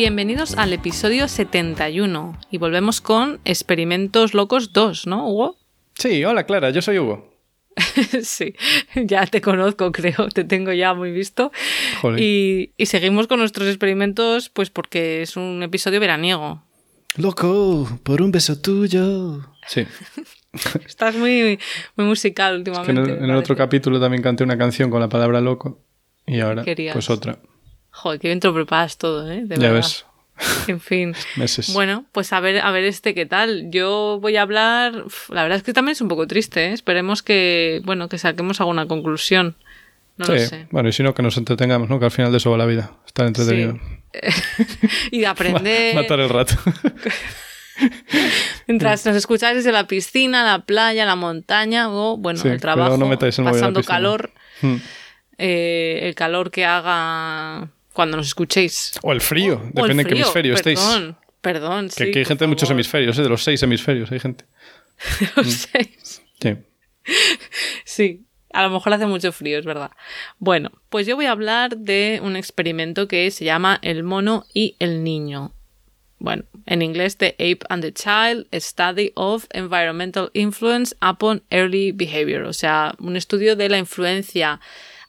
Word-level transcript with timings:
Bienvenidos 0.00 0.56
al 0.56 0.72
episodio 0.72 1.28
71 1.28 2.38
y 2.50 2.56
volvemos 2.56 3.02
con 3.02 3.38
Experimentos 3.44 4.32
Locos 4.32 4.72
2, 4.72 5.06
¿no, 5.06 5.28
Hugo? 5.28 5.58
Sí, 5.92 6.24
hola 6.24 6.46
Clara, 6.46 6.70
yo 6.70 6.80
soy 6.80 6.98
Hugo. 6.98 7.34
sí, 8.22 8.54
ya 8.94 9.26
te 9.26 9.42
conozco, 9.42 9.92
creo, 9.92 10.28
te 10.32 10.44
tengo 10.44 10.72
ya 10.72 10.94
muy 10.94 11.12
visto. 11.12 11.52
Y, 12.16 12.70
y, 12.78 12.86
seguimos 12.86 13.26
con 13.26 13.40
nuestros 13.40 13.68
experimentos, 13.68 14.48
pues 14.48 14.70
porque 14.70 15.20
es 15.20 15.36
un 15.36 15.62
episodio 15.62 16.00
veraniego. 16.00 16.62
Loco, 17.18 17.86
por 18.02 18.22
un 18.22 18.32
beso 18.32 18.58
tuyo. 18.58 19.52
Sí. 19.66 19.86
Estás 20.86 21.14
muy, 21.14 21.58
muy 21.96 22.06
musical 22.06 22.56
últimamente. 22.56 23.02
en, 23.02 23.24
el, 23.24 23.36
otro 23.36 23.54
capítulo 23.54 24.00
también 24.00 24.22
canté 24.22 24.44
una 24.44 24.56
canción 24.56 24.88
con 24.88 25.00
la 25.00 25.10
palabra 25.10 25.42
loco 25.42 25.84
y 26.26 26.40
ahora 26.40 26.64
pues 26.94 27.10
otra. 27.10 27.38
Joder, 27.90 28.20
qué 28.20 28.28
bien 28.28 28.40
preparas 28.40 28.98
todo, 28.98 29.30
¿eh? 29.30 29.42
De 29.44 29.56
ya 29.56 29.72
ves. 29.72 30.06
En 30.66 30.80
fin. 30.80 31.14
Bueno, 31.72 32.04
pues 32.12 32.32
a 32.32 32.40
ver, 32.40 32.60
a 32.60 32.70
ver 32.70 32.84
este 32.84 33.14
qué 33.14 33.26
tal. 33.26 33.70
Yo 33.70 34.18
voy 34.20 34.36
a 34.36 34.42
hablar. 34.42 35.04
La 35.28 35.42
verdad 35.42 35.58
es 35.58 35.62
que 35.62 35.72
también 35.72 35.92
es 35.92 36.00
un 36.00 36.08
poco 36.08 36.26
triste, 36.26 36.66
¿eh? 36.66 36.72
Esperemos 36.72 37.22
que, 37.22 37.80
bueno, 37.84 38.08
que 38.08 38.18
saquemos 38.18 38.60
alguna 38.60 38.86
conclusión. 38.86 39.56
No 40.16 40.26
sí. 40.26 40.32
lo 40.32 40.38
sé. 40.38 40.66
Bueno, 40.70 40.88
y 40.88 40.92
si 40.92 41.02
no, 41.02 41.14
que 41.14 41.22
nos 41.22 41.36
entretengamos, 41.36 41.88
¿no? 41.88 41.98
Que 41.98 42.06
al 42.06 42.10
final 42.10 42.30
de 42.30 42.38
eso 42.38 42.50
va 42.50 42.58
la 42.58 42.66
vida. 42.66 42.92
Estar 43.06 43.26
entretenido. 43.26 43.78
y 45.10 45.20
de 45.20 45.26
aprender. 45.26 45.94
Matar 45.94 46.20
el 46.20 46.28
rato. 46.28 46.54
Mientras 48.66 49.06
nos 49.06 49.16
escucháis 49.16 49.56
desde 49.56 49.72
la 49.72 49.86
piscina, 49.86 50.44
la 50.44 50.64
playa, 50.64 51.06
la 51.06 51.16
montaña 51.16 51.90
o, 51.90 52.16
bueno, 52.16 52.40
el 52.44 52.60
trabajo, 52.60 52.96
no 52.96 53.08
pasando 53.08 53.82
calor. 53.82 54.30
Hmm. 54.60 54.76
Eh, 55.38 56.00
el 56.02 56.14
calor 56.14 56.50
que 56.50 56.66
haga 56.66 57.70
cuando 58.00 58.16
nos 58.16 58.28
escuchéis. 58.28 58.92
O 59.02 59.12
el 59.12 59.20
frío, 59.20 59.60
depende 59.74 60.04
de 60.04 60.08
qué 60.08 60.14
hemisferio 60.14 60.54
perdón, 60.54 60.72
estéis. 60.72 61.14
Perdón, 61.42 61.90
sí. 61.90 62.10
Que, 62.10 62.20
hay 62.20 62.24
gente 62.24 62.44
de 62.44 62.48
muchos 62.48 62.70
hemisferios, 62.70 63.18
¿eh? 63.18 63.22
de 63.22 63.28
los 63.28 63.44
seis 63.44 63.62
hemisferios, 63.62 64.10
hay 64.10 64.18
gente. 64.18 64.46
De 65.20 65.28
los 65.36 65.46
mm. 65.46 65.50
seis. 65.50 66.22
Sí. 66.40 66.56
Sí, 67.84 68.24
a 68.54 68.62
lo 68.62 68.70
mejor 68.70 68.94
hace 68.94 69.04
mucho 69.04 69.32
frío, 69.32 69.58
es 69.58 69.66
verdad. 69.66 69.90
Bueno, 70.38 70.70
pues 70.88 71.06
yo 71.06 71.14
voy 71.14 71.26
a 71.26 71.32
hablar 71.32 71.76
de 71.76 72.20
un 72.22 72.36
experimento 72.36 73.06
que 73.06 73.30
se 73.30 73.44
llama 73.44 73.78
El 73.82 74.02
mono 74.02 74.46
y 74.54 74.76
el 74.78 75.04
niño. 75.04 75.52
Bueno, 76.18 76.44
en 76.64 76.80
inglés, 76.80 77.18
The 77.18 77.34
Ape 77.34 77.66
and 77.68 77.82
the 77.82 77.92
Child, 77.92 78.46
a 78.50 78.60
Study 78.60 79.12
of 79.14 79.44
Environmental 79.50 80.30
Influence 80.32 80.96
upon 81.02 81.42
Early 81.50 81.92
Behavior. 81.92 82.44
O 82.44 82.54
sea, 82.54 82.94
un 82.98 83.16
estudio 83.16 83.56
de 83.56 83.68
la 83.68 83.76
influencia 83.76 84.58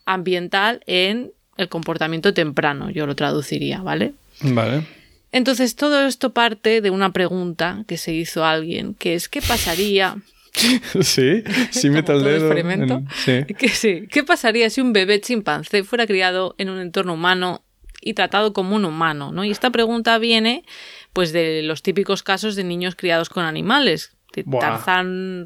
ambiental 0.04 0.82
en 0.86 1.32
el 1.56 1.68
comportamiento 1.68 2.34
temprano, 2.34 2.90
yo 2.90 3.06
lo 3.06 3.14
traduciría, 3.14 3.82
¿vale? 3.82 4.14
Vale. 4.40 4.86
Entonces, 5.32 5.76
todo 5.76 6.06
esto 6.06 6.32
parte 6.32 6.80
de 6.80 6.90
una 6.90 7.12
pregunta 7.12 7.84
que 7.88 7.96
se 7.96 8.12
hizo 8.12 8.44
a 8.44 8.52
alguien, 8.52 8.94
que 8.94 9.14
es 9.14 9.28
¿qué 9.28 9.40
pasaría? 9.40 10.16
sí, 11.00 11.42
sí 11.70 11.90
me 11.90 12.00
el 12.00 12.04
dedo. 12.04 12.46
Experimento. 12.46 13.02
sí. 13.72 14.06
¿Qué 14.10 14.22
pasaría 14.24 14.68
si 14.70 14.80
un 14.80 14.92
bebé 14.92 15.20
chimpancé 15.20 15.84
fuera 15.84 16.06
criado 16.06 16.54
en 16.58 16.68
un 16.68 16.78
entorno 16.78 17.14
humano 17.14 17.62
y 18.02 18.14
tratado 18.14 18.52
como 18.52 18.76
un 18.76 18.84
humano? 18.84 19.32
¿no? 19.32 19.44
Y 19.44 19.50
esta 19.50 19.70
pregunta 19.70 20.18
viene 20.18 20.64
pues 21.12 21.32
de 21.32 21.62
los 21.62 21.82
típicos 21.82 22.22
casos 22.22 22.54
de 22.54 22.64
niños 22.64 22.94
criados 22.94 23.28
con 23.30 23.44
animales, 23.44 24.12
Tarzán, 24.60 25.44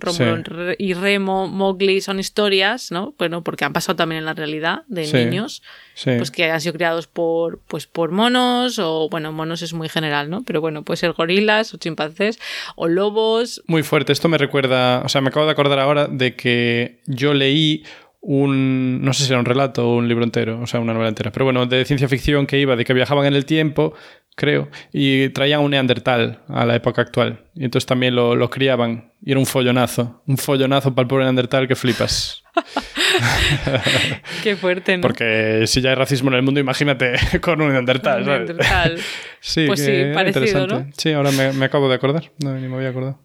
y 0.79 0.95
Remo, 0.95 1.49
Mowgli 1.49 2.01
son 2.01 2.21
historias, 2.21 2.91
¿no? 2.91 3.15
Bueno, 3.19 3.43
porque 3.43 3.65
han 3.65 3.73
pasado 3.73 3.97
también 3.97 4.21
en 4.21 4.25
la 4.25 4.35
realidad 4.35 4.83
de 4.89 5.11
niños, 5.13 5.63
pues 6.05 6.31
que 6.31 6.51
han 6.51 6.61
sido 6.61 6.75
criados 6.75 7.07
por, 7.07 7.61
pues 7.67 7.87
por 7.87 8.11
monos 8.11 8.79
o, 8.79 9.09
bueno, 9.11 9.33
monos 9.33 9.63
es 9.63 9.73
muy 9.73 9.89
general, 9.89 10.31
¿no? 10.31 10.43
Pero 10.43 10.61
bueno, 10.61 10.83
puede 10.83 10.99
ser 10.99 11.13
gorilas 11.13 11.75
o 11.75 11.79
chimpancés 11.79 12.39
o 12.77 12.89
lobos. 12.89 13.63
Muy 13.67 13.83
fuerte. 13.83 14.13
Esto 14.13 14.29
me 14.29 14.39
recuerda, 14.39 15.03
o 15.05 15.09
sea, 15.09 15.21
me 15.21 15.29
acabo 15.29 15.47
de 15.47 15.53
acordar 15.53 15.79
ahora 15.79 16.07
de 16.07 16.37
que 16.37 17.01
yo 17.07 17.35
leí 17.35 17.85
un, 18.21 19.03
no 19.03 19.13
sé 19.13 19.25
si 19.25 19.31
era 19.31 19.39
un 19.39 19.45
relato 19.45 19.89
o 19.89 19.97
un 19.97 20.09
libro 20.09 20.25
entero, 20.25 20.61
o 20.61 20.67
sea, 20.67 20.81
una 20.81 20.93
novela 20.93 21.11
entera, 21.11 21.31
pero 21.31 21.45
bueno, 21.45 21.67
de 21.67 21.85
ciencia 21.85 22.09
ficción 22.09 22.47
que 22.47 22.59
iba 22.59 22.75
de 22.75 22.85
que 22.85 22.93
viajaban 22.93 23.25
en 23.27 23.35
el 23.35 23.45
tiempo 23.45 23.95
creo, 24.37 24.69
y 24.93 25.31
traían 25.31 25.63
un 25.63 25.73
neandertal 25.73 26.41
a 26.49 26.65
la 26.65 26.77
época 26.77 27.03
actual. 27.03 27.41
Y 27.55 27.65
entonces 27.65 27.87
también 27.87 28.15
lo, 28.15 28.37
lo 28.37 28.49
criaban. 28.51 29.11
Y 29.25 29.33
era 29.33 29.41
un 29.41 29.47
follonazo. 29.47 30.23
Un 30.27 30.37
follonazo 30.37 30.95
para 30.95 31.05
el 31.05 31.09
pobre 31.09 31.25
neandertal 31.25 31.67
que 31.67 31.75
flipas. 31.75 32.45
Qué 34.43 34.55
fuerte, 34.57 34.99
¿no? 34.99 35.01
Porque 35.01 35.65
si 35.67 35.81
ya 35.81 35.91
hay 35.91 35.97
racismo 35.97 36.29
en 36.31 36.37
el 36.37 36.43
mundo, 36.43 36.61
imagínate 36.61 37.15
con 37.41 37.61
un 37.61 37.71
neandertal. 37.71 38.23
Un 38.23 38.29
neandertal. 38.29 38.99
sí, 39.41 39.67
pues 39.67 39.81
sí, 39.81 40.03
parecido, 40.15 40.67
¿no? 40.67 40.87
Sí, 40.97 41.13
ahora 41.13 41.33
me, 41.33 41.53
me, 41.53 41.65
acabo 41.65 41.89
de 41.89 41.95
acordar. 41.95 42.31
No, 42.45 42.55
ni 42.55 42.69
me 42.69 42.77
había 42.77 42.91
acordado. 42.91 43.19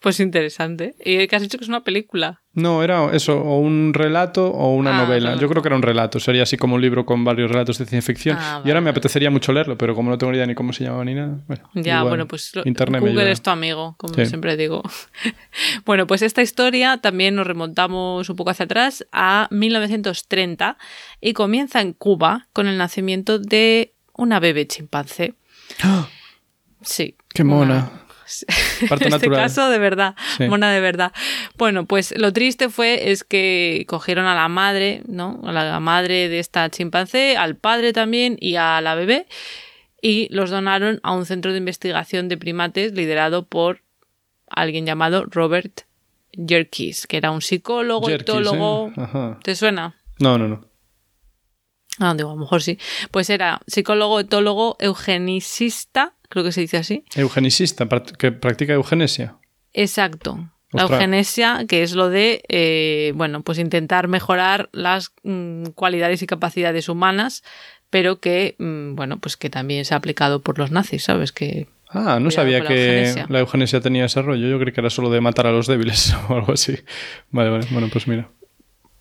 Pues 0.00 0.20
interesante. 0.20 0.94
¿Y 1.04 1.26
qué 1.26 1.36
has 1.36 1.42
dicho 1.42 1.58
que 1.58 1.64
es 1.64 1.68
una 1.68 1.82
película? 1.82 2.42
No, 2.52 2.82
era 2.82 3.14
eso, 3.14 3.38
o 3.40 3.58
un 3.58 3.92
relato 3.92 4.46
o 4.50 4.74
una 4.74 4.96
ah, 4.96 5.04
novela. 5.04 5.36
Yo 5.36 5.48
creo 5.48 5.62
que 5.62 5.68
era 5.68 5.76
un 5.76 5.82
relato, 5.82 6.20
sería 6.20 6.42
así 6.42 6.56
como 6.56 6.76
un 6.76 6.80
libro 6.80 7.04
con 7.04 7.24
varios 7.24 7.50
relatos 7.50 7.78
de 7.78 7.86
ciencia 7.86 8.14
ficción. 8.14 8.38
Ah, 8.40 8.62
y 8.64 8.68
ahora 8.68 8.80
me 8.80 8.90
apetecería 8.90 9.30
mucho 9.30 9.52
leerlo, 9.52 9.76
pero 9.76 9.94
como 9.94 10.10
no 10.10 10.18
tengo 10.18 10.32
ni 10.32 10.36
idea 10.36 10.46
ni 10.46 10.54
cómo 10.54 10.72
se 10.72 10.84
llamaba 10.84 11.04
ni 11.04 11.14
nada. 11.14 11.38
Bueno, 11.46 11.68
ya, 11.74 12.02
bueno, 12.02 12.28
pues 12.28 12.52
Internet 12.64 13.00
Google 13.00 13.30
es 13.30 13.42
tu 13.42 13.50
amigo, 13.50 13.94
como 13.98 14.14
siempre 14.14 14.56
digo. 14.56 14.82
bueno, 15.84 16.06
pues 16.06 16.22
esta 16.22 16.42
historia 16.42 16.98
también 16.98 17.34
nos 17.34 17.46
remontamos 17.46 18.28
un 18.28 18.36
poco 18.36 18.50
hacia 18.50 18.64
atrás 18.64 19.06
a 19.12 19.48
1930 19.50 20.78
y 21.20 21.32
comienza 21.32 21.80
en 21.80 21.92
Cuba 21.94 22.48
con 22.52 22.68
el 22.68 22.78
nacimiento 22.78 23.38
de 23.38 23.94
una 24.14 24.40
bebé 24.40 24.66
chimpancé. 24.66 25.34
¡Ah! 25.82 26.08
Sí. 26.82 27.16
Qué 27.34 27.44
mona 27.44 28.05
en 29.00 29.14
este 29.14 29.30
caso, 29.30 29.68
de 29.68 29.78
verdad, 29.78 30.14
mona 30.48 30.72
de 30.72 30.80
verdad. 30.80 31.12
Bueno, 31.56 31.86
pues 31.86 32.14
lo 32.16 32.32
triste 32.32 32.68
fue 32.68 33.10
es 33.10 33.24
que 33.24 33.84
cogieron 33.88 34.26
a 34.26 34.34
la 34.34 34.48
madre, 34.48 35.02
¿no? 35.06 35.40
A 35.44 35.52
la 35.52 35.80
madre 35.80 36.28
de 36.28 36.38
esta 36.38 36.68
chimpancé, 36.70 37.36
al 37.36 37.56
padre 37.56 37.92
también 37.92 38.36
y 38.40 38.56
a 38.56 38.80
la 38.80 38.94
bebé 38.94 39.26
y 40.00 40.28
los 40.30 40.50
donaron 40.50 41.00
a 41.02 41.12
un 41.12 41.26
centro 41.26 41.52
de 41.52 41.58
investigación 41.58 42.28
de 42.28 42.36
primates 42.36 42.92
liderado 42.92 43.44
por 43.44 43.82
alguien 44.48 44.86
llamado 44.86 45.24
Robert 45.24 45.82
Jerkis, 46.32 47.06
que 47.06 47.16
era 47.16 47.30
un 47.30 47.42
psicólogo, 47.42 48.08
etólogo. 48.08 48.92
¿eh? 48.96 49.36
¿Te 49.42 49.56
suena? 49.56 49.96
No, 50.18 50.38
no, 50.38 50.48
no. 50.48 50.68
Ah, 51.98 52.14
digo, 52.14 52.30
a 52.30 52.34
lo 52.34 52.40
mejor 52.40 52.62
sí. 52.62 52.78
Pues 53.10 53.30
era 53.30 53.60
psicólogo, 53.66 54.20
etólogo, 54.20 54.76
eugenicista 54.80 56.14
creo 56.28 56.44
que 56.44 56.52
se 56.52 56.60
dice 56.60 56.76
así. 56.76 57.04
Eugenicista, 57.14 57.86
que 58.18 58.32
practica 58.32 58.72
eugenesia. 58.74 59.36
Exacto. 59.72 60.50
La 60.72 60.82
eugenesia, 60.82 61.64
que 61.68 61.82
es 61.82 61.94
lo 61.94 62.10
de, 62.10 62.42
eh, 62.48 63.12
bueno, 63.14 63.42
pues 63.42 63.58
intentar 63.58 64.08
mejorar 64.08 64.68
las 64.72 65.12
mm, 65.22 65.66
cualidades 65.74 66.22
y 66.22 66.26
capacidades 66.26 66.88
humanas, 66.88 67.44
pero 67.88 68.20
que, 68.20 68.56
mm, 68.58 68.94
bueno, 68.94 69.18
pues 69.18 69.36
que 69.36 69.48
también 69.48 69.84
se 69.84 69.94
ha 69.94 69.96
aplicado 69.96 70.42
por 70.42 70.58
los 70.58 70.70
nazis, 70.70 71.04
¿sabes? 71.04 71.32
Que 71.32 71.68
Ah, 71.88 72.18
no 72.20 72.30
sabía 72.30 72.62
que 72.62 73.24
la 73.28 73.40
eugenesia 73.40 73.80
tenía 73.80 74.06
ese 74.06 74.20
rollo. 74.20 74.48
Yo 74.48 74.58
creí 74.58 74.72
que 74.72 74.80
era 74.80 74.90
solo 74.90 75.08
de 75.08 75.20
matar 75.20 75.46
a 75.46 75.52
los 75.52 75.66
débiles 75.66 76.14
o 76.28 76.34
algo 76.34 76.52
así. 76.52 76.76
Vale, 77.30 77.50
vale. 77.50 77.66
Bueno, 77.70 77.88
pues 77.90 78.08
mira. 78.08 78.28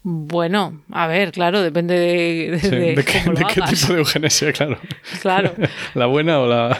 Bueno, 0.07 0.83
a 0.91 1.07
ver, 1.07 1.31
claro, 1.31 1.63
depende 1.63 1.95
de, 1.97 2.59
de, 2.61 3.03
qué, 3.03 3.61
tipo 3.67 3.91
de 3.91 3.97
eugenesia, 3.97 4.53
claro. 4.53 4.77
Claro. 5.19 5.55
la 5.95 6.05
buena 6.05 6.39
o 6.41 6.47
la. 6.47 6.79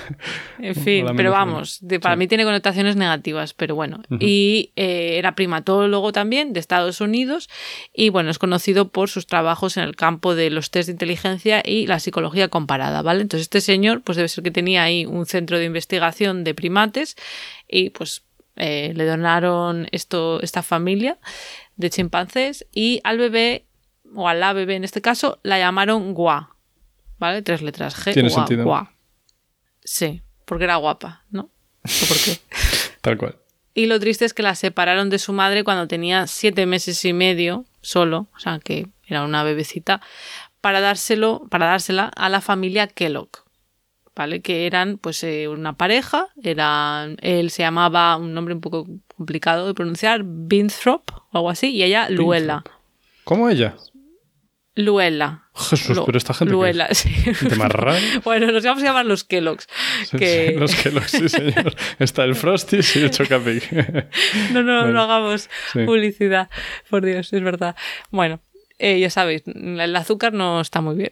En 0.60 0.76
fin, 0.76 1.08
pero 1.18 1.32
vamos, 1.32 1.80
para 2.04 2.18
mí 2.18 2.28
tiene 2.28 2.44
connotaciones 2.44 2.96
negativas, 2.96 3.56
pero 3.56 3.74
bueno. 3.74 4.04
Y 4.20 4.70
eh, 4.76 5.16
era 5.18 5.34
primatólogo 5.34 6.12
también 6.12 6.54
de 6.54 6.60
Estados 6.60 7.02
Unidos 7.02 7.50
y 7.96 8.10
bueno, 8.10 8.30
es 8.30 8.38
conocido 8.38 8.90
por 8.90 9.10
sus 9.10 9.26
trabajos 9.26 9.78
en 9.78 9.86
el 9.86 9.96
campo 9.96 10.36
de 10.36 10.52
los 10.52 10.70
test 10.70 10.86
de 10.86 10.92
inteligencia 10.92 11.64
y 11.66 11.88
la 11.88 12.00
psicología 12.00 12.50
comparada, 12.50 13.02
¿vale? 13.02 13.24
Entonces, 13.24 13.46
este 13.46 13.62
señor, 13.62 14.04
pues 14.04 14.18
debe 14.18 14.30
ser 14.30 14.44
que 14.44 14.52
tenía 14.52 14.84
ahí 14.84 15.08
un 15.08 15.26
centro 15.26 15.58
de 15.58 15.66
investigación 15.66 16.44
de 16.44 16.54
primates 16.54 17.16
y 17.68 17.90
pues 17.90 18.22
eh, 18.56 18.94
le 18.96 19.06
donaron 19.06 19.88
esto, 19.92 20.42
esta 20.44 20.62
familia 20.62 21.18
de 21.78 21.90
chimpancés 21.90 22.66
y 22.72 23.02
al 23.04 23.18
bebé, 23.18 23.66
o 24.14 24.28
a 24.28 24.34
la 24.34 24.54
bebé 24.54 24.76
en 24.76 24.84
este 24.84 25.02
caso, 25.02 25.40
la 25.44 25.58
llamaron 25.60 26.14
Gua. 26.14 26.56
¿Vale? 27.18 27.42
Tres 27.42 27.62
letras 27.62 27.96
G. 27.96 28.14
Tiene 28.14 28.30
sentido. 28.30 28.66
Gua. 28.66 28.92
Sí. 29.84 30.22
porque 30.46 30.64
era 30.66 30.76
guapa, 30.78 31.24
¿no? 31.30 31.50
¿O 31.84 32.08
por 32.08 32.18
qué? 32.18 32.40
Tal 33.02 33.18
cual. 33.18 33.38
Y 33.74 33.88
lo 33.88 34.00
triste 34.00 34.26
es 34.26 34.34
que 34.34 34.42
la 34.42 34.56
separaron 34.56 35.10
de 35.10 35.20
su 35.20 35.34
madre 35.34 35.64
cuando 35.64 35.88
tenía 35.88 36.28
siete 36.28 36.66
meses 36.66 37.04
y 37.06 37.14
medio 37.14 37.66
solo, 37.82 38.28
o 38.36 38.40
sea 38.40 38.60
que 38.60 38.88
era 39.06 39.24
una 39.24 39.44
bebecita, 39.44 40.02
para 40.62 40.82
dárselo, 40.82 41.46
para 41.50 41.68
dársela 41.68 42.06
a 42.16 42.30
la 42.30 42.42
familia 42.42 42.88
Kellogg. 42.88 43.45
¿Vale? 44.16 44.42
Que 44.42 44.66
eran 44.66 44.98
pues 44.98 45.24
eh, 45.24 45.48
una 45.50 45.74
pareja, 45.74 46.28
eran, 46.42 47.18
él 47.22 47.52
se 47.52 47.64
llamaba 47.64 48.16
un 48.16 48.34
nombre 48.34 48.54
un 48.54 48.62
poco 48.62 48.88
complicado 49.18 49.68
de 49.68 49.74
pronunciar, 49.74 50.24
Winthrop 50.24 51.04
o 51.32 51.38
algo 51.38 51.50
así, 51.50 51.68
y 51.72 51.84
ella 51.84 52.08
Luella. 52.10 52.64
¿Cómo 53.26 53.50
ella? 53.50 53.76
Luella. 54.76 55.44
Jesús, 55.56 55.96
Lu- 55.96 56.06
pero 56.06 56.18
esta 56.18 56.34
gente. 56.34 56.54
Luella, 56.54 56.86
es? 56.88 56.98
sí. 57.00 57.10
Gente 57.10 57.56
más 57.56 57.72
rara. 57.72 57.98
bueno, 58.26 58.52
nos 58.52 58.64
vamos 58.64 58.84
a 58.84 58.86
llamar 58.86 59.06
los 59.06 59.24
Kellogg's. 59.24 59.68
Que... 60.18 60.54
Los 60.60 60.76
Kellogg's, 60.76 61.12
sí, 61.12 61.30
señor. 61.30 61.76
Está 62.00 62.24
el 62.26 62.36
Frosty 62.36 62.80
y 62.96 63.00
el 63.00 63.12
Chocapic. 63.12 63.70
No, 64.52 64.64
no, 64.64 64.88
no 64.88 65.02
hagamos 65.02 65.50
Sí. 65.74 65.86
publicidad. 65.86 66.50
Por 66.90 67.06
Dios, 67.06 67.32
es 67.32 67.42
verdad. 67.42 67.76
Bueno, 68.12 68.42
eh, 68.80 69.00
ya 69.00 69.10
sabéis, 69.10 69.44
el 69.46 69.96
azúcar 69.96 70.34
no 70.34 70.60
está 70.60 70.82
muy 70.82 70.96
bien. 70.96 71.12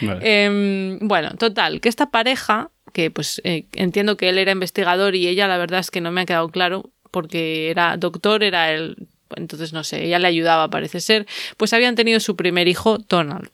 Em, 0.00 0.98
bueno, 1.00 1.30
total, 1.38 1.80
que 1.80 1.88
esta 1.88 2.10
pareja, 2.10 2.70
que 2.92 3.10
pues 3.10 3.40
eh, 3.44 3.66
entiendo 3.74 4.16
que 4.16 4.28
él 4.28 4.38
era 4.38 4.52
investigador 4.52 5.14
y 5.14 5.28
ella 5.28 5.48
la 5.48 5.58
verdad 5.58 5.80
es 5.80 5.90
que 5.90 6.00
no 6.00 6.12
me 6.12 6.22
ha 6.22 6.26
quedado 6.26 6.48
claro 6.48 6.90
porque 7.10 7.70
era 7.70 7.96
doctor, 7.96 8.42
era 8.42 8.72
él, 8.72 9.08
entonces 9.36 9.72
no 9.72 9.84
sé, 9.84 10.04
ella 10.04 10.18
le 10.18 10.28
ayudaba 10.28 10.68
parece 10.68 11.00
ser, 11.00 11.26
pues 11.56 11.72
habían 11.72 11.94
tenido 11.94 12.20
su 12.20 12.36
primer 12.36 12.68
hijo, 12.68 12.98
Donald. 12.98 13.50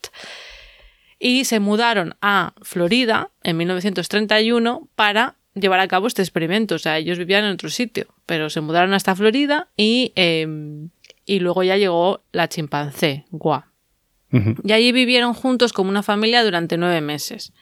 Y 1.19 1.44
se 1.44 1.58
mudaron 1.58 2.14
a 2.22 2.54
Florida 2.62 3.30
en 3.42 3.56
1931 3.56 4.88
para 4.94 5.34
llevar 5.54 5.80
a 5.80 5.88
cabo 5.88 6.06
este 6.06 6.22
experimento. 6.22 6.76
O 6.76 6.78
sea, 6.78 6.98
ellos 6.98 7.19
vivían 7.19 7.44
en 7.44 7.52
otro 7.52 7.70
sitio, 7.70 8.06
pero 8.26 8.50
se 8.50 8.60
mudaron 8.60 8.94
hasta 8.94 9.16
Florida 9.16 9.69
y, 9.76 10.12
em, 10.14 10.90
y 11.26 11.40
luego 11.40 11.62
ya 11.62 11.76
llegó 11.76 12.22
la 12.32 12.48
chimpancé, 12.48 13.25
Gua. 13.30 13.68
Y 14.30 14.72
allí 14.72 14.92
vivieron 14.92 15.32
juntos 15.34 15.72
como 15.72 15.88
una 15.90 16.02
familia 16.02 16.44
durante 16.44 16.76
nueve 16.76 17.00
meses. 17.00 17.52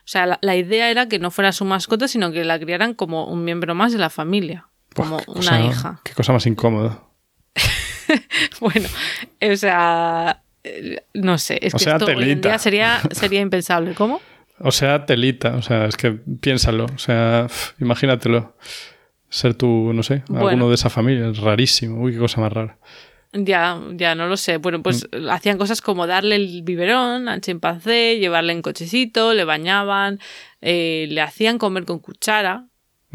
O 0.00 0.10
sea, 0.10 0.26
la, 0.26 0.38
la 0.42 0.56
idea 0.56 0.90
era 0.90 1.06
que 1.08 1.18
no 1.18 1.30
fuera 1.30 1.52
su 1.52 1.64
mascota, 1.64 2.08
sino 2.08 2.32
que 2.32 2.44
la 2.44 2.58
criaran 2.58 2.94
como 2.94 3.26
un 3.26 3.44
miembro 3.44 3.74
más 3.74 3.92
de 3.92 3.98
la 3.98 4.10
familia, 4.10 4.68
como 4.94 5.16
Buah, 5.18 5.24
una 5.28 5.36
cosa- 5.36 5.60
hija. 5.60 6.00
Qué 6.04 6.14
cosa 6.14 6.32
más 6.32 6.46
incómoda. 6.46 7.02
Bueno, 8.60 8.88
o 9.52 9.56
sea, 9.56 10.42
eh, 10.64 11.02
no 11.14 11.38
sé, 11.38 11.58
es 11.62 11.74
O 11.74 11.78
que 11.78 11.84
sea, 11.84 11.92
esto 11.94 12.06
hoy 12.06 12.12
en 12.12 12.18
telita. 12.20 12.48
día 12.48 12.58
sería, 12.58 13.00
sería 13.12 13.40
impensable. 13.40 13.94
¿Cómo? 13.94 14.20
O 14.60 14.72
sea, 14.72 15.04
telita. 15.06 15.54
O 15.56 15.62
sea, 15.62 15.84
es 15.84 15.96
que 15.96 16.12
piénsalo. 16.12 16.86
O 16.86 16.98
sea, 16.98 17.46
imagínatelo. 17.78 18.56
Ser 19.30 19.54
tú, 19.54 19.92
no 19.92 20.02
sé, 20.02 20.22
Bueno. 20.28 20.48
alguno 20.48 20.68
de 20.70 20.74
esa 20.76 20.88
familia. 20.88 21.28
Es 21.28 21.38
rarísimo. 21.38 22.00
Uy, 22.02 22.12
qué 22.12 22.18
cosa 22.18 22.40
más 22.40 22.52
rara. 22.52 22.78
Ya, 23.32 23.80
ya 23.94 24.14
no 24.14 24.26
lo 24.26 24.36
sé. 24.36 24.56
Bueno, 24.56 24.82
pues 24.82 25.06
Mm. 25.12 25.28
hacían 25.28 25.58
cosas 25.58 25.82
como 25.82 26.06
darle 26.06 26.36
el 26.36 26.62
biberón 26.62 27.28
al 27.28 27.40
chimpancé, 27.42 28.18
llevarle 28.18 28.52
en 28.54 28.62
cochecito, 28.62 29.34
le 29.34 29.44
bañaban, 29.44 30.18
eh, 30.62 31.06
le 31.10 31.20
hacían 31.20 31.58
comer 31.58 31.84
con 31.84 31.98
cuchara, 31.98 32.64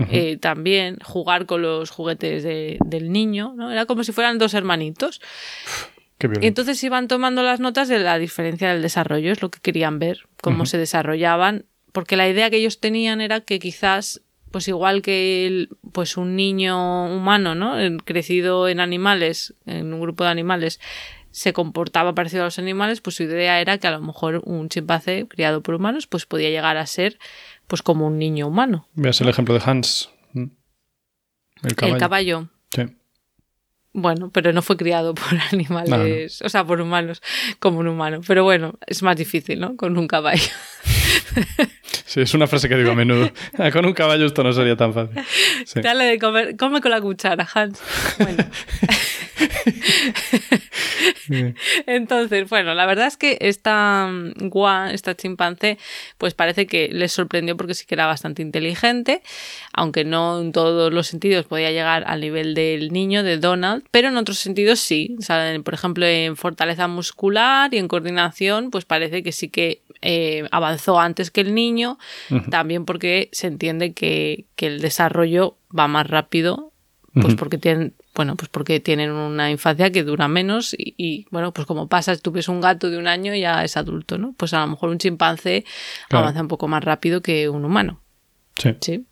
eh, 0.10 0.38
también 0.38 0.98
jugar 1.04 1.46
con 1.46 1.62
los 1.62 1.90
juguetes 1.92 2.44
de- 2.44 2.78
del 2.86 3.12
niño, 3.12 3.54
¿no? 3.56 3.72
Era 3.72 3.86
como 3.86 4.04
si 4.04 4.12
fueran 4.12 4.38
dos 4.40 4.54
hermanitos. 4.54 5.22
Qué 6.20 6.30
Y 6.42 6.48
entonces 6.48 6.82
iban 6.84 7.08
tomando 7.08 7.44
las 7.44 7.60
notas 7.60 7.90
de 7.90 8.00
la 8.00 8.18
diferencia 8.18 8.72
del 8.72 8.82
desarrollo, 8.82 9.32
es 9.32 9.42
lo 9.42 9.50
que 9.52 9.60
querían 9.60 10.00
ver, 10.00 10.22
cómo 10.42 10.66
se 10.66 10.78
desarrollaban, 10.78 11.66
porque 11.92 12.16
la 12.16 12.28
idea 12.30 12.50
que 12.50 12.58
ellos 12.58 12.80
tenían 12.80 13.20
era 13.20 13.42
que 13.42 13.60
quizás, 13.60 14.22
pues 14.54 14.68
igual 14.68 15.02
que 15.02 15.48
el- 15.48 15.70
pues 15.92 16.16
un 16.16 16.36
niño 16.36 17.08
humano, 17.14 17.56
¿no? 17.56 17.76
Crecido 18.06 18.68
en 18.70 18.80
animales, 18.80 19.56
en 19.66 19.92
un 19.92 20.00
grupo 20.00 20.24
de 20.24 20.30
animales, 20.30 20.80
se 21.32 21.54
comportaba 21.54 22.14
parecido 22.14 22.44
a 22.44 22.46
los 22.46 22.60
animales, 22.60 23.02
pues 23.02 23.16
su 23.16 23.24
idea 23.24 23.60
era 23.60 23.80
que 23.80 23.88
a 23.88 23.92
lo 23.92 24.00
mejor 24.02 24.44
un 24.46 24.70
chimpancé 24.70 25.26
criado 25.28 25.62
por 25.64 25.74
humanos, 25.74 26.06
pues 26.06 26.28
podía 26.28 26.52
llegar 26.52 26.78
a 26.78 26.86
ser, 26.86 27.18
pues 27.66 27.82
como 27.82 28.06
un 28.06 28.20
niño 28.20 28.48
humano. 28.48 28.88
Veas 28.94 29.20
el 29.22 29.30
ejemplo 29.30 29.56
de 29.56 29.62
Hans. 29.66 30.12
El 30.36 31.76
caballo. 31.76 31.96
El 31.96 32.00
caballo. 32.00 32.50
Sí. 32.76 32.84
Bueno, 33.94 34.32
pero 34.34 34.52
no 34.54 34.62
fue 34.62 34.76
criado 34.76 35.14
por 35.16 35.40
animales, 35.52 36.42
o 36.42 36.50
sea, 36.50 36.66
por 36.66 36.82
humanos, 36.82 37.22
como 37.60 37.80
un 37.80 37.88
humano. 37.88 38.22
Pero 38.28 38.44
bueno, 38.44 38.74
es 38.88 39.04
más 39.04 39.16
difícil, 39.16 39.60
¿no? 39.60 39.76
Con 39.76 39.98
un 39.98 40.08
caballo. 40.08 40.44
Sí, 42.06 42.22
es 42.22 42.34
una 42.36 42.46
frase 42.46 42.70
que 42.70 42.76
digo 42.76 42.92
a 42.92 42.96
menudo. 42.96 43.32
Con 43.74 43.86
un 43.88 43.94
caballo 43.94 44.28
esto 44.28 44.44
no 44.44 44.54
sería 44.54 44.76
tan 44.76 44.94
fácil. 44.94 45.20
Sí. 45.66 45.82
Dale 45.82 46.06
de 46.06 46.20
comer, 46.20 46.56
come 46.58 46.80
con 46.80 46.92
la 46.92 47.02
cuchara, 47.02 47.48
Hans. 47.52 47.82
Bueno. 48.20 48.46
entonces, 51.86 52.50
bueno, 52.50 52.74
la 52.74 52.86
verdad 52.86 53.08
es 53.08 53.18
que 53.18 53.38
esta 53.42 54.08
mm, 54.08 54.50
Gua, 54.50 54.92
esta 54.92 55.16
chimpancé, 55.16 55.78
pues 56.18 56.34
parece 56.34 56.68
que 56.68 56.90
les 56.90 57.12
sorprendió 57.12 57.58
porque 57.58 57.74
sí 57.74 57.86
que 57.86 57.96
era 57.96 58.06
bastante 58.06 58.42
inteligente, 58.42 59.22
aunque 59.74 60.06
no 60.06 60.42
en 60.42 60.52
todos 60.52 60.94
los 60.94 61.08
sentidos 61.08 61.46
podía 61.46 61.72
llegar 61.72 62.04
al 62.08 62.22
nivel 62.22 62.54
del 62.54 62.92
niño, 62.92 63.24
de 63.24 63.38
Donald, 63.38 63.84
pero 63.92 64.08
en 64.10 64.18
otros 64.18 64.38
sentidos 64.40 64.80
sí. 64.80 65.16
O 65.20 65.22
sea, 65.22 65.54
por 65.64 65.74
ejemplo, 65.74 66.06
en 66.06 66.36
fortaleza 66.36 66.88
muscular 66.88 67.74
y 67.74 67.78
en 67.78 67.88
coordinación, 67.88 68.72
pues 68.72 68.86
parece 68.86 69.24
que 69.24 69.32
sí 69.32 69.50
que 69.50 69.82
eh, 70.02 70.48
avanzó 70.52 71.00
antes 71.00 71.32
que 71.32 71.42
el 71.42 71.54
niño, 71.54 71.98
también 72.50 72.86
porque 72.86 73.30
se 73.32 73.48
entiende 73.48 73.94
que, 73.94 74.46
que 74.56 74.68
el 74.68 74.82
desarrollo 74.82 75.58
va 75.78 75.88
más 75.88 76.08
rápido 76.08 76.73
pues 77.14 77.36
porque 77.36 77.58
tienen 77.60 77.94
bueno 78.16 78.36
pues 78.36 78.50
porque 78.50 78.80
tienen 78.80 79.12
una 79.12 79.52
infancia 79.52 79.92
que 79.92 80.04
dura 80.04 80.28
menos 80.28 80.74
y, 80.74 80.96
y, 80.98 81.26
bueno 81.30 81.54
pues 81.54 81.68
como 81.68 81.88
pasa 81.88 82.18
tú 82.18 82.32
ves 82.32 82.48
un 82.48 82.60
gato 82.60 82.90
de 82.90 82.98
un 82.98 83.08
año 83.08 83.36
y 83.36 83.42
ya 83.42 83.64
es 83.64 83.78
adulto 83.78 84.18
no 84.18 84.34
pues 84.36 84.54
a 84.54 84.62
lo 84.62 84.68
mejor 84.68 84.90
un 84.90 84.98
chimpancé 84.98 85.64
Claro. 86.10 86.26
avanza 86.26 86.42
un 86.42 86.48
poco 86.48 86.68
más 86.68 86.84
rápido 86.84 87.22
que 87.22 87.50
un 87.50 87.66
humano. 87.66 88.02
Sí. 88.58 88.76
sí. 88.82 89.06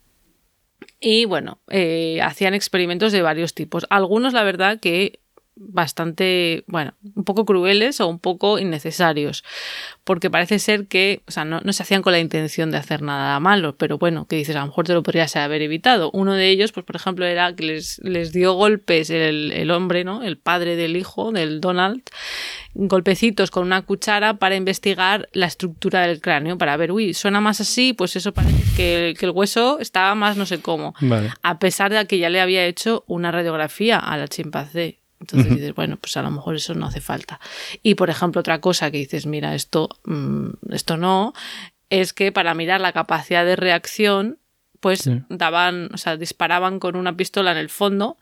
Y 1.00 1.26
bueno 1.26 1.60
eh, 1.70 2.20
hacían 2.24 2.54
experimentos 2.54 3.12
de 3.12 3.22
varios 3.22 3.54
tipos. 3.54 3.86
Algunos 3.90 4.34
la 4.34 4.44
verdad 4.44 4.80
que 4.80 5.21
bastante, 5.70 6.64
bueno, 6.68 6.94
un 7.16 7.24
poco 7.24 7.46
crueles 7.46 8.02
o 8.02 8.08
un 8.08 8.20
poco 8.20 8.60
innecesarios, 8.60 9.44
porque 10.04 10.30
parece 10.30 10.60
ser 10.60 10.88
que, 10.88 11.22
o 11.28 11.32
sea, 11.32 11.46
no, 11.46 11.62
no 11.64 11.74
se 11.74 11.84
hacían 11.84 12.02
con 12.02 12.14
la 12.14 12.20
intención 12.20 12.72
de 12.72 12.78
hacer 12.78 13.02
nada 13.02 13.40
malo, 13.40 13.76
pero 13.78 13.98
bueno, 13.98 14.26
que 14.26 14.36
dices, 14.36 14.56
a 14.56 14.62
lo 14.62 14.68
mejor 14.68 14.86
te 14.86 14.94
lo 14.94 15.04
podrías 15.04 15.36
haber 15.36 15.62
evitado. 15.62 16.10
Uno 16.12 16.34
de 16.34 16.50
ellos, 16.50 16.72
pues 16.72 16.86
por 16.86 16.96
ejemplo, 16.96 17.26
era 17.26 17.56
que 17.56 17.64
les, 17.64 18.00
les 18.04 18.34
dio 18.34 18.54
golpes 18.54 19.10
el, 19.10 19.52
el 19.52 19.72
hombre, 19.72 20.04
¿no? 20.04 20.24
El 20.24 20.38
padre 20.38 20.76
del 20.76 20.98
hijo, 20.98 21.32
del 21.32 21.62
Donald, 21.62 22.02
golpecitos 22.74 23.52
con 23.52 23.66
una 23.66 23.84
cuchara 23.84 24.36
para 24.36 24.56
investigar 24.56 25.30
la 25.34 25.46
estructura 25.46 26.08
del 26.08 26.22
cráneo, 26.22 26.58
para 26.58 26.76
ver, 26.78 26.92
uy, 26.92 27.14
suena 27.14 27.42
más 27.42 27.62
así, 27.62 27.94
pues 27.94 28.16
eso 28.16 28.34
parece 28.34 28.64
que, 28.76 29.16
que 29.18 29.26
el 29.26 29.32
hueso 29.32 29.80
estaba 29.80 30.16
más 30.16 30.38
no 30.38 30.46
sé 30.46 30.62
cómo. 30.62 30.94
Vale. 31.02 31.32
A 31.44 31.60
pesar 31.60 31.92
de 31.92 32.06
que 32.06 32.18
ya 32.18 32.30
le 32.30 32.42
había 32.42 32.66
hecho 32.66 33.04
una 33.08 33.32
radiografía 33.32 34.00
a 34.00 34.18
la 34.18 34.28
chimpancé. 34.28 35.01
Entonces 35.22 35.48
Ujú. 35.48 35.56
dices, 35.56 35.76
bueno, 35.76 35.98
pues 35.98 36.18
a 36.18 36.22
lo 36.24 36.32
mejor 36.32 36.56
eso 36.56 36.74
no 36.74 36.88
hace 36.88 37.00
falta. 37.00 37.40
Y 37.84 37.96
por 37.96 38.10
ejemplo, 38.10 38.40
otra 38.42 38.60
cosa 38.60 38.92
que 38.92 38.98
dices, 38.98 39.26
mira, 39.26 39.56
esto, 39.56 39.88
mm, 40.06 40.50
esto 40.72 40.98
no, 40.98 41.34
es 41.90 42.12
que 42.14 42.32
para 42.32 42.54
mirar 42.56 42.82
la 42.82 42.92
capacidad 42.92 43.46
de 43.46 43.56
reacción, 43.56 44.40
pues 44.80 45.02
Sí. 45.02 45.22
daban, 45.30 45.90
o 45.94 45.98
sea, 45.98 46.18
disparaban 46.18 46.80
con 46.80 46.96
una 46.96 47.16
pistola 47.16 47.52
en 47.52 47.58
el 47.58 47.70
fondo 47.70 48.18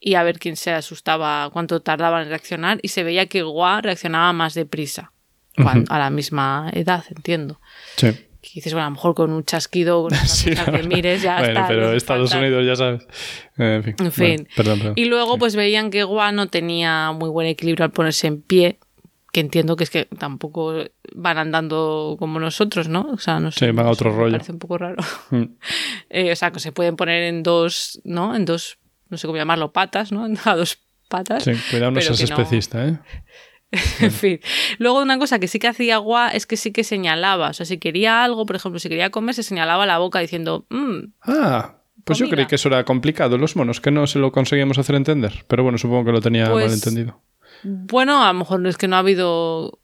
y 0.00 0.14
a 0.14 0.22
ver 0.22 0.38
quién 0.38 0.56
se 0.56 0.72
asustaba, 0.72 1.50
cuánto 1.52 1.80
tardaban 1.82 2.22
en 2.22 2.28
reaccionar, 2.30 2.78
y 2.82 2.88
se 2.88 3.04
veía 3.04 3.26
que 3.26 3.42
Gua 3.42 3.82
reaccionaba 3.82 4.32
más 4.32 4.54
deprisa, 4.54 5.12
cuan- 5.56 5.82
Ujú. 5.82 5.92
a 5.92 5.98
la 5.98 6.08
misma 6.08 6.70
edad, 6.72 7.04
entiendo. 7.14 7.60
Sí. 7.96 8.08
Que 8.42 8.48
dices, 8.54 8.72
bueno, 8.72 8.86
a 8.86 8.88
lo 8.90 8.94
mejor 8.96 9.14
con 9.14 9.32
un 9.32 9.44
chasquido, 9.44 10.02
con 10.02 10.12
una 10.12 10.24
Sí, 10.26 10.50
que 10.54 10.82
mires, 10.84 11.22
ya 11.22 11.38
bueno, 11.38 11.52
está. 11.52 11.68
pero 11.68 11.92
Estados 11.92 12.30
falta. 12.30 12.46
Unidos 12.46 12.66
ya 12.66 12.76
sabes. 12.76 13.02
Eh, 13.58 13.74
en 13.76 13.84
fin. 13.84 13.94
En 13.98 14.12
fin. 14.12 14.26
Bueno, 14.36 14.44
perdón, 14.56 14.78
perdón. 14.78 14.92
Y 14.96 15.04
luego, 15.06 15.34
Sí. 15.34 15.38
pues 15.40 15.56
veían 15.56 15.90
que 15.90 16.04
Gua 16.04 16.32
no 16.32 16.46
tenía 16.48 17.12
muy 17.12 17.28
buen 17.28 17.46
equilibrio 17.46 17.84
al 17.84 17.92
ponerse 17.92 18.26
en 18.28 18.40
pie, 18.40 18.78
que 19.32 19.40
entiendo 19.40 19.76
que 19.76 19.84
es 19.84 19.90
que 19.90 20.06
tampoco 20.06 20.74
van 21.14 21.38
andando 21.38 22.16
como 22.18 22.40
nosotros, 22.40 22.88
¿no? 22.88 23.02
O 23.12 23.18
sea, 23.18 23.40
no 23.40 23.50
sé. 23.52 23.66
Sí, 23.66 23.72
van 23.72 23.86
a 23.86 23.90
otro 23.90 24.10
me 24.10 24.16
rollo. 24.16 24.32
Parece 24.32 24.52
un 24.52 24.58
poco 24.58 24.78
raro. 24.78 24.96
Mm. 25.30 25.42
Eh, 26.12 26.32
o 26.32 26.36
sea, 26.36 26.50
que 26.50 26.58
se 26.60 26.72
pueden 26.72 26.96
poner 26.96 27.22
en 27.24 27.42
dos, 27.44 28.00
¿no? 28.04 28.34
En 28.34 28.44
dos, 28.44 28.78
no 29.10 29.16
sé 29.18 29.26
cómo 29.28 29.36
llamarlo, 29.36 29.72
patas, 29.72 30.10
¿no? 30.12 30.26
A 30.44 30.56
dos 30.56 30.78
patas. 31.08 31.44
Sí, 31.44 31.52
cuidado, 31.70 31.90
no 31.92 32.00
seas 32.00 32.18
no- 32.30 32.36
especista, 32.36 32.84
¿eh? 32.88 32.98
En 34.00 34.10
fin. 34.10 34.40
Luego 34.78 35.00
una 35.00 35.18
cosa 35.18 35.38
que 35.38 35.46
sí 35.48 35.58
que 35.58 35.68
hacía 35.68 35.98
Gua 35.98 36.28
es 36.30 36.46
que 36.46 36.56
sí 36.56 36.72
que 36.72 36.82
señalaba. 36.84 37.50
O 37.50 37.52
sea, 37.52 37.66
si 37.66 37.78
quería 37.78 38.24
algo, 38.24 38.46
por 38.46 38.56
ejemplo, 38.56 38.78
si 38.80 38.88
quería 38.88 39.10
comer, 39.10 39.34
se 39.34 39.42
señalaba 39.42 39.86
la 39.86 39.98
boca 39.98 40.18
diciendo, 40.20 40.66
"Mm, 40.70 41.12
Ah, 41.22 41.74
pues 42.04 42.18
yo 42.18 42.28
creí 42.28 42.46
que 42.46 42.56
eso 42.56 42.68
era 42.68 42.84
complicado, 42.84 43.38
los 43.38 43.54
monos, 43.56 43.80
que 43.80 43.90
no 43.90 44.06
se 44.06 44.18
lo 44.18 44.32
conseguíamos 44.32 44.78
hacer 44.78 44.96
entender. 44.96 45.44
Pero 45.46 45.62
bueno, 45.62 45.78
supongo 45.78 46.06
que 46.06 46.12
lo 46.12 46.20
tenía 46.20 46.50
Pues- 46.50 46.66
mal 46.66 46.74
entendido. 46.74 47.20
Bueno, 47.62 48.24
a 48.24 48.32
lo 48.32 48.38
mejor 48.38 48.66
es 48.66 48.76
que 48.78 48.88
no 48.88 48.96
ha 48.96 49.00
habido 49.00 49.78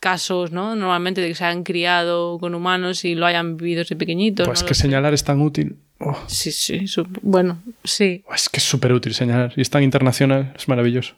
casos, 0.00 0.52
¿no? 0.52 0.74
Normalmente 0.74 1.20
de 1.20 1.28
que 1.28 1.34
se 1.34 1.44
han 1.44 1.62
criado 1.64 2.38
con 2.38 2.54
humanos 2.54 3.04
y 3.04 3.14
lo 3.14 3.26
hayan 3.26 3.56
vivido 3.56 3.80
desde 3.80 3.96
pequeñitos. 3.96 4.46
Pues 4.46 4.62
no 4.62 4.68
que 4.68 4.74
señalar 4.74 5.14
es 5.14 5.24
tan 5.24 5.40
útil. 5.40 5.76
Oh, 6.00 6.16
Sí, 6.26 6.50
sí, 6.52 6.84
bueno, 7.22 7.58
sí. 7.84 8.24
es 8.34 8.48
que 8.48 8.56
es 8.58 8.64
súper 8.64 8.92
útil 8.92 9.14
señalar. 9.14 9.52
Y 9.56 9.60
es 9.62 9.70
tan 9.70 9.82
internacional, 9.82 10.52
es 10.56 10.66
maravilloso. 10.68 11.14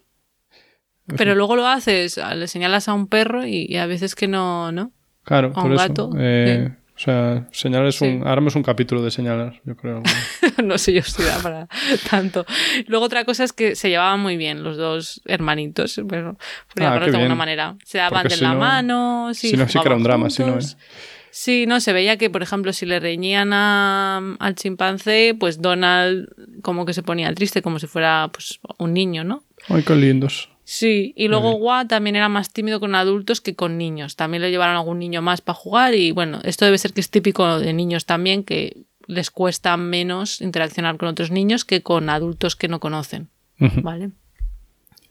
Pero 1.17 1.35
luego 1.35 1.55
lo 1.57 1.67
haces, 1.67 2.19
le 2.35 2.49
señalas 2.49 2.89
a 2.89 2.95
un 2.95 3.07
perro 3.07 3.47
y, 3.47 3.67
y 3.69 3.77
a 3.77 3.87
veces 3.87 4.15
que 4.15 4.27
no, 4.29 4.73
¿no? 4.73 4.93
Claro, 5.25 5.49
a 5.49 5.53
por 5.63 5.67
un 5.67 5.73
eso. 5.75 5.89
gato, 5.89 6.11
Eh, 6.19 6.71
O 6.97 6.99
sea, 6.99 7.47
señalar 7.53 7.87
es 7.89 8.01
un. 8.01 8.21
Sí. 8.23 8.25
Haremos 8.25 8.57
un 8.57 8.63
capítulo 8.63 9.03
de 9.03 9.11
señalar, 9.11 9.61
yo 9.65 9.77
creo. 9.77 10.03
no 10.65 10.79
sé 10.79 10.95
yo 10.95 11.03
si 11.03 11.23
da 11.23 11.39
para 11.43 11.69
tanto. 12.11 12.47
Luego 12.87 13.05
otra 13.05 13.25
cosa 13.25 13.45
es 13.45 13.53
que 13.53 13.75
se 13.77 13.89
llevaban 13.91 14.21
muy 14.21 14.37
bien 14.39 14.63
los 14.65 14.77
dos 14.79 15.21
hermanitos, 15.27 16.01
pero 16.09 16.39
por 16.75 16.83
Ah, 16.85 16.99
de 16.99 17.17
alguna 17.17 17.35
manera. 17.35 17.77
Se 17.85 17.99
daban 17.99 18.23
Porque 18.23 18.31
de 18.31 18.37
si 18.37 18.43
la 18.45 18.55
no- 18.55 18.61
mano, 18.61 19.31
sí, 19.35 19.51
si 19.51 19.57
no, 19.57 19.69
sí 19.69 19.79
que 19.79 19.87
era 19.89 19.97
un 19.97 20.03
drama, 20.05 20.31
si 20.31 20.43
no, 20.43 20.53
juntos. 20.53 20.73
¿eh? 20.81 20.85
Sí, 21.31 21.67
no, 21.67 21.81
se 21.81 21.93
veía 21.93 22.17
que, 22.17 22.31
por 22.31 22.43
ejemplo, 22.43 22.73
si 22.73 22.87
le 22.87 22.99
reñían 22.99 23.53
a- 23.53 24.37
al 24.39 24.55
chimpancé, 24.55 25.37
pues 25.39 25.61
Donald 25.61 26.29
como 26.63 26.87
que 26.87 26.95
se 26.95 27.03
ponía 27.03 27.33
triste, 27.35 27.61
como 27.61 27.79
si 27.79 27.87
fuera 27.87 28.31
pues, 28.33 28.59
un 28.79 28.95
niño, 28.95 29.23
¿no? 29.23 29.43
Ay, 29.69 29.83
qué 29.83 29.95
lindos. 29.95 30.49
Sí, 30.69 31.13
y 31.17 31.29
luego 31.29 31.53
Gua 31.53 31.87
también 31.87 32.17
era 32.17 32.29
más 32.29 32.53
tímido 32.53 32.81
con 32.81 32.97
adultos 32.97 33.41
que 33.41 33.55
con 33.55 33.79
niños. 33.79 34.17
También 34.17 34.43
le 34.43 34.51
llevaron 34.51 34.75
algún 34.75 34.99
niño 34.99 35.23
más 35.23 35.41
para 35.41 35.55
jugar 35.55 35.95
y 35.95 36.11
bueno, 36.11 36.41
esto 36.43 36.65
debe 36.65 36.77
ser 36.77 36.93
que 36.93 37.01
es 37.01 37.09
típico 37.09 37.61
de 37.61 37.73
niños 37.73 38.05
también, 38.05 38.43
que 38.43 38.79
les 39.07 39.31
cuesta 39.31 39.77
menos 39.77 40.41
interaccionar 40.41 40.97
con 40.97 41.09
otros 41.09 41.31
niños 41.31 41.65
que 41.65 41.85
con 41.85 42.11
adultos 42.11 42.57
que 42.57 42.67
no 42.67 42.81
conocen. 42.81 43.29
¿vale? 43.59 44.11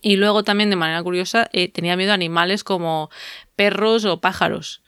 Y 0.01 0.17
luego 0.17 0.43
también, 0.43 0.69
de 0.69 0.75
manera 0.75 1.01
curiosa, 1.01 1.49
eh, 1.53 1.69
tenía 1.69 1.95
miedo 1.95 2.11
a 2.11 2.15
animales 2.15 2.65
como 2.65 3.09
perros 3.55 4.03
o 4.03 4.19
pájaros. 4.19 4.83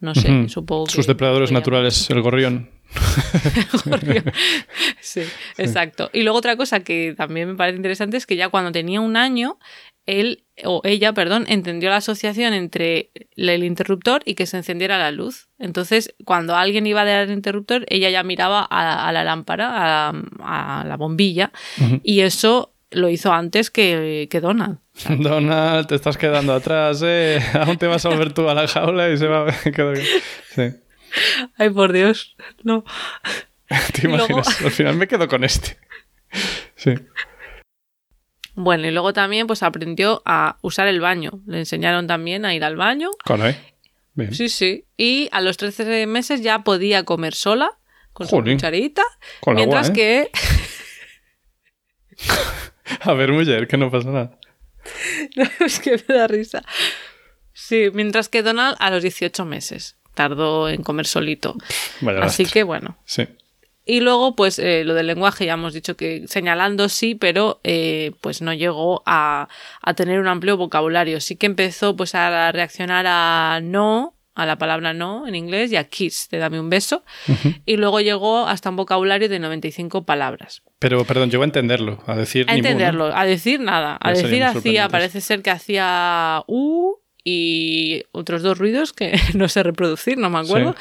No 0.00 0.14
sé, 0.14 0.48
supongo 0.48 0.86
que... 0.86 0.92
Sus 0.92 1.06
depredadores 1.06 1.50
podría- 1.50 1.60
naturales, 1.60 2.08
el 2.08 2.22
gorrión. 2.22 2.70
Gorrión. 3.84 4.24
sí, 5.00 5.22
exacto. 5.58 6.08
Y 6.14 6.22
luego 6.22 6.38
otra 6.38 6.56
cosa 6.56 6.80
que 6.80 7.14
también 7.16 7.48
me 7.48 7.54
parece 7.54 7.76
interesante 7.76 8.16
es 8.16 8.24
que 8.26 8.36
ya 8.36 8.48
cuando 8.48 8.72
tenía 8.72 9.00
un 9.02 9.16
año, 9.16 9.58
él 10.06 10.44
o 10.64 10.80
ella, 10.84 11.12
perdón, 11.12 11.44
entendió 11.48 11.90
la 11.90 11.96
asociación 11.96 12.54
entre 12.54 13.10
el 13.36 13.64
interruptor 13.64 14.22
y 14.24 14.34
que 14.34 14.46
se 14.46 14.56
encendiera 14.56 14.98
la 14.98 15.10
luz. 15.10 15.48
Entonces, 15.58 16.14
cuando 16.24 16.56
alguien 16.56 16.86
iba 16.86 17.02
a 17.02 17.04
dar 17.04 17.24
el 17.24 17.30
interruptor, 17.32 17.84
ella 17.88 18.08
ya 18.10 18.22
miraba 18.22 18.66
a, 18.70 19.08
a 19.08 19.12
la 19.12 19.24
lámpara, 19.24 20.08
a, 20.08 20.12
a 20.80 20.84
la 20.84 20.96
bombilla, 20.96 21.50
y 22.02 22.20
eso 22.20 22.72
lo 22.90 23.08
hizo 23.10 23.32
antes 23.32 23.70
que, 23.70 24.28
que 24.30 24.40
Donald. 24.40 24.78
Donald, 25.18 25.88
te 25.88 25.96
estás 25.96 26.16
quedando 26.16 26.54
atrás, 26.54 27.02
¿eh? 27.04 27.40
Aún 27.54 27.76
te 27.76 27.86
vas 27.86 28.06
a 28.06 28.08
volver 28.10 28.32
tú 28.32 28.48
a 28.48 28.54
la 28.54 28.66
jaula 28.68 29.10
y 29.10 29.18
se 29.18 29.26
va 29.26 29.50
a 29.50 29.70
quedar. 29.70 29.98
Sí. 30.54 30.62
Ay, 31.58 31.70
por 31.70 31.92
Dios, 31.92 32.36
no. 32.62 32.84
¿Te 33.92 34.06
luego- 34.08 34.24
imaginas? 34.26 34.62
Al 34.62 34.70
final 34.70 34.96
me 34.96 35.08
quedo 35.08 35.26
con 35.28 35.44
este. 35.44 35.76
Sí. 36.76 36.94
Bueno, 38.56 38.88
y 38.88 38.90
luego 38.90 39.12
también 39.12 39.46
pues 39.46 39.62
aprendió 39.62 40.22
a 40.24 40.56
usar 40.62 40.88
el 40.88 41.00
baño. 41.00 41.40
Le 41.46 41.58
enseñaron 41.58 42.06
también 42.06 42.44
a 42.44 42.54
ir 42.54 42.64
al 42.64 42.74
baño 42.76 43.10
Con 43.24 43.46
¿eh? 43.46 43.56
Bien. 44.14 44.34
Sí, 44.34 44.48
sí. 44.48 44.86
Y 44.96 45.28
a 45.30 45.42
los 45.42 45.58
13 45.58 46.06
meses 46.06 46.40
ya 46.40 46.64
podía 46.64 47.04
comer 47.04 47.34
sola, 47.34 47.70
con 48.14 48.26
su 48.26 48.36
Jolín. 48.36 48.56
cucharita. 48.56 49.02
Con 49.40 49.58
agua, 49.58 49.66
mientras 49.66 49.90
¿eh? 49.90 49.92
que. 49.92 50.30
A 53.00 53.12
ver, 53.12 53.32
mujer, 53.32 53.68
que 53.68 53.76
no 53.76 53.90
pasa 53.90 54.10
nada. 54.10 54.38
es 55.60 55.80
que 55.80 56.02
me 56.08 56.14
da 56.14 56.26
risa. 56.26 56.62
Sí, 57.52 57.90
mientras 57.92 58.28
que 58.28 58.42
Donald 58.42 58.76
a 58.80 58.90
los 58.90 59.02
18 59.02 59.44
meses 59.44 59.96
tardó 60.14 60.68
en 60.68 60.82
comer 60.82 61.06
solito. 61.06 61.56
Vaya 62.00 62.22
Así 62.22 62.46
que 62.46 62.62
bueno. 62.62 62.96
Sí. 63.04 63.28
Y 63.86 64.00
luego, 64.00 64.34
pues 64.34 64.58
eh, 64.58 64.82
lo 64.84 64.94
del 64.94 65.06
lenguaje 65.06 65.46
ya 65.46 65.54
hemos 65.54 65.72
dicho 65.72 65.96
que 65.96 66.24
señalando 66.26 66.88
sí, 66.88 67.14
pero 67.14 67.60
eh, 67.62 68.10
pues 68.20 68.42
no 68.42 68.52
llegó 68.52 69.04
a, 69.06 69.48
a 69.80 69.94
tener 69.94 70.18
un 70.18 70.26
amplio 70.26 70.56
vocabulario. 70.56 71.20
Sí 71.20 71.36
que 71.36 71.46
empezó 71.46 71.94
pues 71.94 72.16
a 72.16 72.50
reaccionar 72.50 73.06
a 73.08 73.60
no, 73.62 74.16
a 74.36 74.44
la 74.44 74.58
palabra 74.58 74.92
no 74.92 75.26
en 75.26 75.34
inglés 75.34 75.72
y 75.72 75.76
a 75.76 75.84
kiss, 75.84 76.28
de 76.30 76.38
dame 76.38 76.60
un 76.60 76.68
beso. 76.68 77.04
Y 77.64 77.76
luego 77.78 78.00
llegó 78.00 78.46
hasta 78.46 78.70
un 78.70 78.76
vocabulario 78.76 79.28
de 79.28 79.38
95 79.38 80.04
palabras. 80.04 80.62
Pero, 80.78 81.04
perdón, 81.04 81.30
llegó 81.30 81.42
a 81.42 81.46
entenderlo, 81.46 82.02
a 82.06 82.14
decir 82.14 82.44
A 82.48 82.52
ni 82.52 82.58
mu, 82.58 82.62
¿no? 82.62 82.68
entenderlo, 82.68 83.16
a 83.16 83.24
decir 83.24 83.60
nada. 83.60 83.98
A 84.00 84.12
decir 84.12 84.44
hacía, 84.44 84.88
parece 84.88 85.22
ser 85.22 85.42
que 85.42 85.50
hacía 85.50 86.44
U 86.46 86.98
y 87.24 88.04
otros 88.12 88.42
dos 88.42 88.58
ruidos 88.58 88.92
que 88.92 89.18
no 89.34 89.48
sé 89.48 89.62
reproducir, 89.62 90.18
no 90.18 90.28
me 90.28 90.38
acuerdo. 90.38 90.72
Sí. 90.72 90.78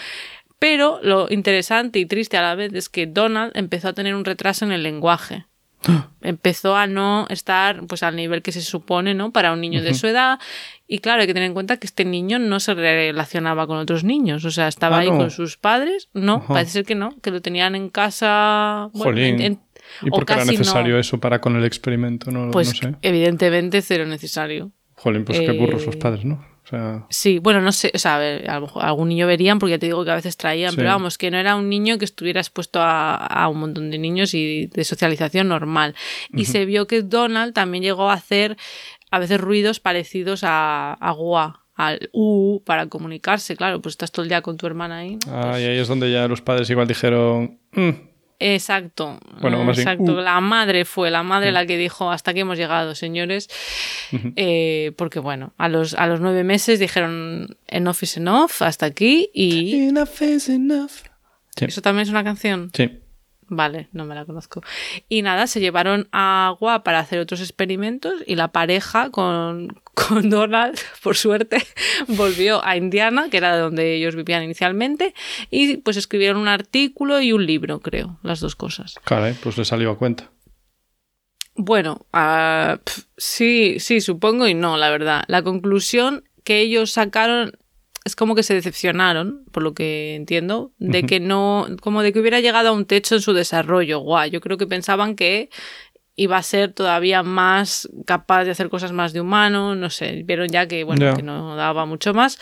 Pero 0.59 0.99
lo 1.03 1.27
interesante 1.29 1.99
y 1.99 2.05
triste 2.05 2.37
a 2.37 2.41
la 2.41 2.55
vez 2.55 2.73
es 2.73 2.89
que 2.89 3.05
Donald 3.07 3.51
empezó 3.55 3.89
a 3.89 3.93
tener 3.93 4.15
un 4.15 4.25
retraso 4.25 4.65
en 4.65 4.71
el 4.71 4.83
lenguaje. 4.83 5.45
Empezó 6.21 6.75
a 6.75 6.87
no 6.87 7.27
estar 7.29 7.85
pues 7.85 8.01
al 8.01 8.15
nivel 8.15 8.41
que 8.41 8.51
se 8.51 8.61
supone, 8.61 9.13
¿no? 9.13 9.31
Para 9.31 9.53
un 9.53 9.61
niño 9.61 9.83
de 9.83 9.93
su 9.93 10.07
edad. 10.07 10.39
Y 10.87 10.97
claro, 10.99 11.21
hay 11.21 11.27
que 11.27 11.33
tener 11.35 11.45
en 11.47 11.53
cuenta 11.53 11.77
que 11.77 11.85
este 11.85 12.05
niño 12.05 12.39
no 12.39 12.59
se 12.59 12.73
relacionaba 12.73 13.67
con 13.67 13.77
otros 13.77 14.03
niños. 14.03 14.43
O 14.45 14.49
sea, 14.51 14.67
estaba 14.67 14.97
Ah, 14.97 14.99
ahí 15.01 15.11
no. 15.11 15.17
con 15.17 15.29
sus 15.29 15.57
padres. 15.57 16.09
No, 16.13 16.43
parece 16.47 16.71
ser 16.71 16.85
que 16.85 16.95
no, 16.95 17.15
que 17.21 17.29
lo 17.29 17.41
tenían 17.41 17.75
en 17.75 17.89
casa. 17.89 18.89
bueno, 18.93 19.11
Jolín. 19.11 19.35
en- 19.35 19.41
en- 19.41 19.59
¿Y 20.01 20.09
por 20.09 20.25
qué 20.25 20.33
era 20.33 20.45
no. 20.45 20.51
necesario 20.51 20.97
eso 20.97 21.19
para 21.19 21.39
con 21.41 21.55
el 21.57 21.63
experimento? 21.65 22.31
No, 22.31 22.49
Pues 22.49 22.69
no 22.83 22.89
sé. 22.89 22.95
evidentemente 23.03 23.83
cero 23.83 24.07
necesario. 24.07 24.71
Jolín, 24.95 25.25
pues 25.25 25.39
qué 25.39 25.51
burros 25.51 25.83
eh, 25.83 25.85
los 25.87 25.95
padres, 25.97 26.25
¿no? 26.25 26.43
O 26.65 26.67
sea, 26.67 27.05
Sí, 27.09 27.39
bueno, 27.39 27.61
no 27.61 27.71
sé, 27.71 27.91
o 27.93 27.97
sea, 27.99 28.15
a, 28.15 28.19
ver, 28.19 28.49
a 28.49 28.55
lo 28.55 28.61
mejor 28.61 28.83
algún 28.83 29.09
niño 29.09 29.27
verían, 29.27 29.59
porque 29.59 29.71
ya 29.71 29.79
te 29.79 29.85
digo 29.85 30.03
que 30.03 30.11
a 30.11 30.15
veces 30.15 30.35
traían, 30.35 30.71
Sí. 30.71 30.77
pero 30.77 30.89
vamos, 30.89 31.17
que 31.17 31.29
no 31.31 31.37
era 31.37 31.55
un 31.55 31.69
niño 31.69 31.97
que 31.97 32.05
estuviera 32.05 32.41
expuesto 32.41 32.81
a, 32.81 33.15
a 33.15 33.47
un 33.49 33.59
montón 33.59 33.91
de 33.91 33.97
niños 33.99 34.33
y 34.33 34.67
de 34.67 34.83
socialización 34.83 35.47
normal. 35.47 35.95
Y 36.33 36.45
se 36.45 36.65
vio 36.65 36.87
que 36.87 37.01
Donald 37.03 37.53
también 37.53 37.83
llegó 37.83 38.09
a 38.09 38.13
hacer 38.13 38.57
a 39.11 39.19
veces 39.19 39.39
ruidos 39.39 39.79
parecidos 39.79 40.41
a, 40.43 40.93
a 40.93 41.11
gua, 41.11 41.61
al 41.75 42.09
u 42.13 42.61
para 42.65 42.87
comunicarse, 42.87 43.55
claro, 43.55 43.81
pues 43.81 43.93
estás 43.93 44.11
todo 44.11 44.23
el 44.23 44.29
día 44.29 44.41
con 44.41 44.57
tu 44.57 44.65
hermana 44.65 44.97
ahí. 44.99 45.17
¿no? 45.27 45.33
ah, 45.51 45.59
y 45.59 45.63
ahí 45.65 45.77
es 45.77 45.87
donde 45.87 46.11
ya 46.11 46.27
los 46.27 46.41
padres 46.41 46.69
igual 46.69 46.87
dijeron... 46.87 47.59
"Mm, 47.73 47.89
Exacto. 48.39 49.19
Bueno, 49.41 49.63
más 49.63 49.77
exacto. 49.77 50.13
uh. 50.13 50.15
La 50.21 50.39
madre 50.41 50.85
fue 50.85 51.09
la 51.09 51.23
madre 51.23 51.51
la 51.51 51.65
que 51.65 51.77
dijo 51.77 52.11
hasta 52.11 52.31
aquí 52.31 52.41
hemos 52.41 52.57
llegado, 52.57 52.95
señores. 52.95 53.49
Eh, 54.35 54.91
porque 54.97 55.19
bueno, 55.19 55.53
a 55.57 55.69
los, 55.69 55.93
a 55.93 56.07
los 56.07 56.19
nueve 56.19 56.43
meses 56.43 56.79
dijeron 56.79 57.57
enough 57.67 57.97
is 58.01 58.17
enough, 58.17 58.51
hasta 58.61 58.85
aquí. 58.85 59.29
Y 59.33 59.87
Enough 59.87 60.21
is 60.21 60.49
enough. 60.49 60.91
Sí. 61.57 61.65
eso 61.65 61.81
también 61.81 62.03
es 62.03 62.09
una 62.09 62.23
canción. 62.23 62.69
Sí. 62.73 62.99
Vale, 63.47 63.89
no 63.91 64.05
me 64.05 64.15
la 64.15 64.25
conozco. 64.25 64.61
Y 65.07 65.21
nada, 65.21 65.45
se 65.45 65.59
llevaron 65.59 66.07
a 66.11 66.47
Agua 66.47 66.83
para 66.83 66.99
hacer 66.99 67.19
otros 67.19 67.41
experimentos 67.41 68.23
y 68.25 68.35
la 68.35 68.47
pareja 68.47 69.11
con, 69.11 69.79
con 69.93 70.29
Donald, 70.29 70.79
por 71.03 71.15
suerte, 71.15 71.63
volvió 72.07 72.65
a 72.65 72.75
Indiana, 72.75 73.29
que 73.29 73.37
era 73.37 73.55
de 73.55 73.61
donde 73.61 73.95
ellos 73.95 74.15
vivían 74.15 74.43
inicialmente, 74.43 75.13
y 75.51 75.77
pues 75.77 75.97
escribieron 75.97 76.37
un 76.37 76.47
artículo 76.47 77.21
y 77.21 77.33
un 77.33 77.45
libro, 77.45 77.79
creo, 77.79 78.17
las 78.23 78.39
dos 78.39 78.55
cosas. 78.55 78.95
Caray, 79.03 79.33
pues 79.33 79.57
le 79.57 79.65
salió 79.65 79.91
a 79.91 79.97
cuenta. 79.97 80.31
Bueno, 81.57 82.05
pf, 82.11 83.03
sí, 83.15 83.79
sí, 83.79 84.01
supongo 84.01 84.47
y 84.47 84.53
no, 84.53 84.75
la 84.75 84.89
verdad. 84.89 85.23
La 85.27 85.41
conclusión 85.41 86.25
que 86.43 86.59
ellos 86.59 86.91
sacaron 86.91 87.57
es 88.05 88.15
como 88.15 88.35
que 88.35 88.43
se 88.43 88.53
decepcionaron, 88.53 89.43
por 89.51 89.63
lo 89.63 89.73
que 89.73 90.15
entiendo, 90.15 90.71
de 90.77 91.03
que 91.03 91.19
no, 91.19 91.65
como 91.81 92.03
de 92.03 92.13
que 92.13 92.19
hubiera 92.19 92.39
llegado 92.39 92.69
a 92.69 92.71
un 92.71 92.85
techo 92.85 93.15
en 93.15 93.21
su 93.21 93.33
desarrollo. 93.33 93.99
Guau, 93.99 94.29
yo 94.29 94.41
creo 94.41 94.57
que 94.57 94.67
pensaban 94.67 95.15
que 95.15 95.49
iba 96.15 96.37
a 96.37 96.43
ser 96.43 96.71
todavía 96.71 97.23
más 97.23 97.89
capaz 98.05 98.45
de 98.45 98.51
hacer 98.51 98.69
cosas 98.69 98.91
más 98.93 99.11
de 99.11 99.21
humano, 99.21 99.75
no 99.75 99.89
sé, 99.89 100.23
vieron 100.23 100.47
ya 100.49 100.67
que, 100.67 100.83
bueno, 100.83 101.03
Ya. 101.03 101.13
que 101.15 101.23
no 101.23 101.55
daba 101.55 101.85
mucho 101.85 102.13
más. 102.13 102.39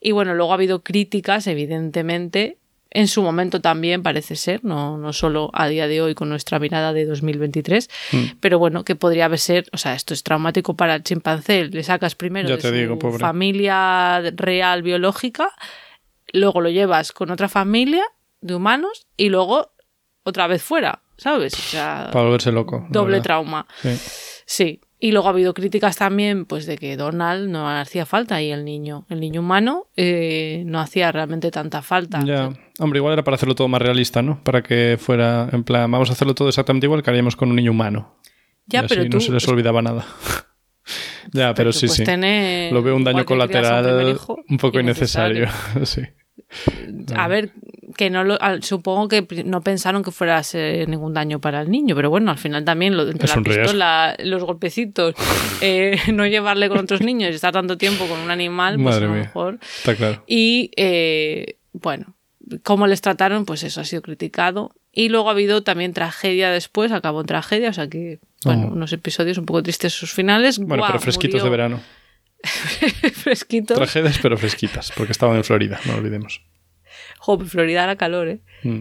Y 0.00 0.12
bueno, 0.12 0.34
luego 0.34 0.50
ha 0.52 0.54
habido 0.54 0.82
críticas, 0.82 1.46
evidentemente, 1.46 2.56
en 2.94 3.08
su 3.08 3.22
momento 3.22 3.60
también 3.60 4.02
parece 4.02 4.36
ser, 4.36 4.64
no, 4.64 4.98
no 4.98 5.12
solo 5.12 5.50
a 5.54 5.66
día 5.68 5.88
de 5.88 6.00
hoy 6.02 6.14
con 6.14 6.28
nuestra 6.28 6.58
mirada 6.58 6.92
de 6.92 7.06
2023, 7.06 7.88
Mm. 8.12 8.24
pero 8.40 8.58
bueno, 8.58 8.84
que 8.84 8.94
podría 8.96 9.24
haber 9.26 9.38
ser, 9.38 9.66
o 9.72 9.78
sea, 9.78 9.94
esto 9.94 10.12
es 10.14 10.22
traumático 10.22 10.74
para 10.76 10.94
el 10.96 11.02
chimpancé, 11.02 11.64
le 11.66 11.82
sacas 11.82 12.14
primero 12.14 12.48
Ya 12.48 12.56
de 12.56 12.62
te 12.62 12.68
su 12.68 12.74
digo, 12.74 12.98
familia 13.18 14.20
real 14.36 14.82
biológica, 14.82 15.50
luego 16.32 16.60
lo 16.60 16.68
llevas 16.70 17.12
con 17.12 17.30
otra 17.30 17.48
familia 17.48 18.04
de 18.40 18.54
humanos 18.54 19.06
y 19.16 19.28
luego 19.28 19.72
otra 20.24 20.46
vez 20.46 20.62
fuera, 20.62 21.02
¿sabes? 21.16 21.54
O 21.54 21.62
sea, 21.62 22.10
Para 22.12 22.24
volverse 22.26 22.52
loco. 22.52 22.86
doble 22.90 23.20
trauma. 23.20 23.66
Sí. 23.82 23.98
Sí. 24.46 24.80
Y 25.04 25.10
luego 25.10 25.26
ha 25.26 25.30
habido 25.32 25.52
críticas 25.52 25.96
también, 25.96 26.44
pues, 26.44 26.64
de 26.64 26.78
que 26.78 26.96
Donald 26.96 27.50
no 27.50 27.68
hacía 27.68 28.06
falta 28.06 28.40
y 28.40 28.52
el 28.52 28.64
niño, 28.64 29.04
el 29.10 29.18
niño 29.18 29.40
humano, 29.40 29.88
eh, 29.96 30.62
no 30.64 30.78
hacía 30.78 31.10
realmente 31.10 31.50
tanta 31.50 31.82
falta. 31.82 32.24
Ya. 32.24 32.52
Hombre, 32.78 32.98
igual 33.00 33.14
era 33.14 33.24
para 33.24 33.34
hacerlo 33.34 33.56
todo 33.56 33.66
más 33.66 33.82
realista, 33.82 34.22
¿no? 34.22 34.40
Para 34.44 34.62
que 34.62 34.96
fuera, 35.00 35.48
en 35.50 35.64
plan, 35.64 35.90
vamos 35.90 36.08
a 36.10 36.12
hacerlo 36.12 36.36
todo 36.36 36.50
exactamente 36.50 36.86
igual 36.86 37.02
que 37.02 37.10
haríamos 37.10 37.34
con 37.34 37.50
un 37.50 37.56
niño 37.56 37.72
humano. 37.72 38.14
Ya, 38.66 38.82
Y 38.82 38.84
así 38.84 38.94
pero 38.94 39.10
tú, 39.10 39.16
no 39.16 39.20
se 39.20 39.32
les 39.32 39.48
olvidaba 39.48 39.82
nada. 39.82 40.06
Ya, 41.32 41.54
pero, 41.54 41.72
sí, 41.72 41.86
pues 41.86 41.96
sí. 41.96 42.04
Lo 42.72 42.82
veo 42.82 42.96
un 42.96 43.04
daño 43.04 43.18
un 43.18 43.24
colateral 43.24 44.08
hijo, 44.08 44.38
un 44.48 44.56
poco 44.56 44.80
innecesario. 44.80 45.48
sí. 45.84 46.02
A 47.14 47.28
ver, 47.28 47.52
que 47.96 48.10
no 48.10 48.24
lo, 48.24 48.38
supongo 48.62 49.08
que 49.08 49.26
no 49.44 49.60
pensaron 49.62 50.02
que 50.02 50.10
fuera 50.10 50.36
a 50.38 50.42
ser 50.42 50.88
ningún 50.88 51.14
daño 51.14 51.40
para 51.40 51.60
el 51.60 51.70
niño, 51.70 51.94
pero 51.94 52.10
bueno, 52.10 52.30
al 52.30 52.38
final 52.38 52.64
también 52.64 52.96
lo, 52.96 53.08
entre 53.08 53.26
Es 53.26 53.36
la 53.36 53.42
riesgo. 53.42 53.62
pistola, 53.62 54.16
los 54.20 54.44
golpecitos, 54.44 55.14
eh, 55.60 55.96
no 56.12 56.26
llevarle 56.26 56.68
con 56.68 56.78
otros 56.78 57.00
niños 57.00 57.30
y 57.30 57.34
estar 57.34 57.52
tanto 57.52 57.76
tiempo 57.78 58.06
con 58.06 58.18
un 58.20 58.30
animal, 58.30 58.74
pues 58.76 58.84
Madre 58.84 59.04
a 59.04 59.08
lo 59.08 59.14
mía. 59.14 59.22
mejor. 59.24 59.58
Está 59.78 59.94
claro. 59.94 60.22
Y 60.26 60.70
eh, 60.76 61.56
bueno, 61.72 62.14
cómo 62.62 62.86
les 62.86 63.00
trataron, 63.00 63.44
pues 63.46 63.62
eso 63.62 63.80
ha 63.80 63.84
sido 63.84 64.02
criticado. 64.02 64.72
Y 64.94 65.08
luego 65.08 65.28
ha 65.30 65.32
habido 65.32 65.62
también 65.62 65.94
tragedia 65.94 66.50
después, 66.50 66.92
acabó 66.92 67.22
en 67.22 67.26
tragedia, 67.26 67.70
o 67.70 67.72
sea 67.72 67.88
que, 67.88 68.18
bueno, 68.44 68.66
Oh. 68.70 68.74
unos 68.74 68.92
episodios 68.92 69.38
un 69.38 69.46
poco 69.46 69.62
tristes 69.62 69.94
sus 69.94 70.12
finales. 70.12 70.58
Bueno, 70.58 70.82
Guau, 70.82 70.88
pero 70.92 71.00
fresquitos 71.00 71.40
murió- 71.40 71.44
de 71.44 71.50
verano. 71.50 71.80
fresquitos. 73.14 73.76
Tragedias, 73.76 74.18
pero 74.20 74.36
fresquitas, 74.36 74.92
porque 74.96 75.12
estaban 75.12 75.36
en 75.36 75.44
Florida, 75.44 75.80
no 75.86 75.94
olvidemos. 75.94 76.42
Joder, 77.22 77.46
Florida 77.46 77.84
era 77.84 77.94
calor, 77.94 78.26
¿eh? 78.28 78.40
Mm. 78.64 78.80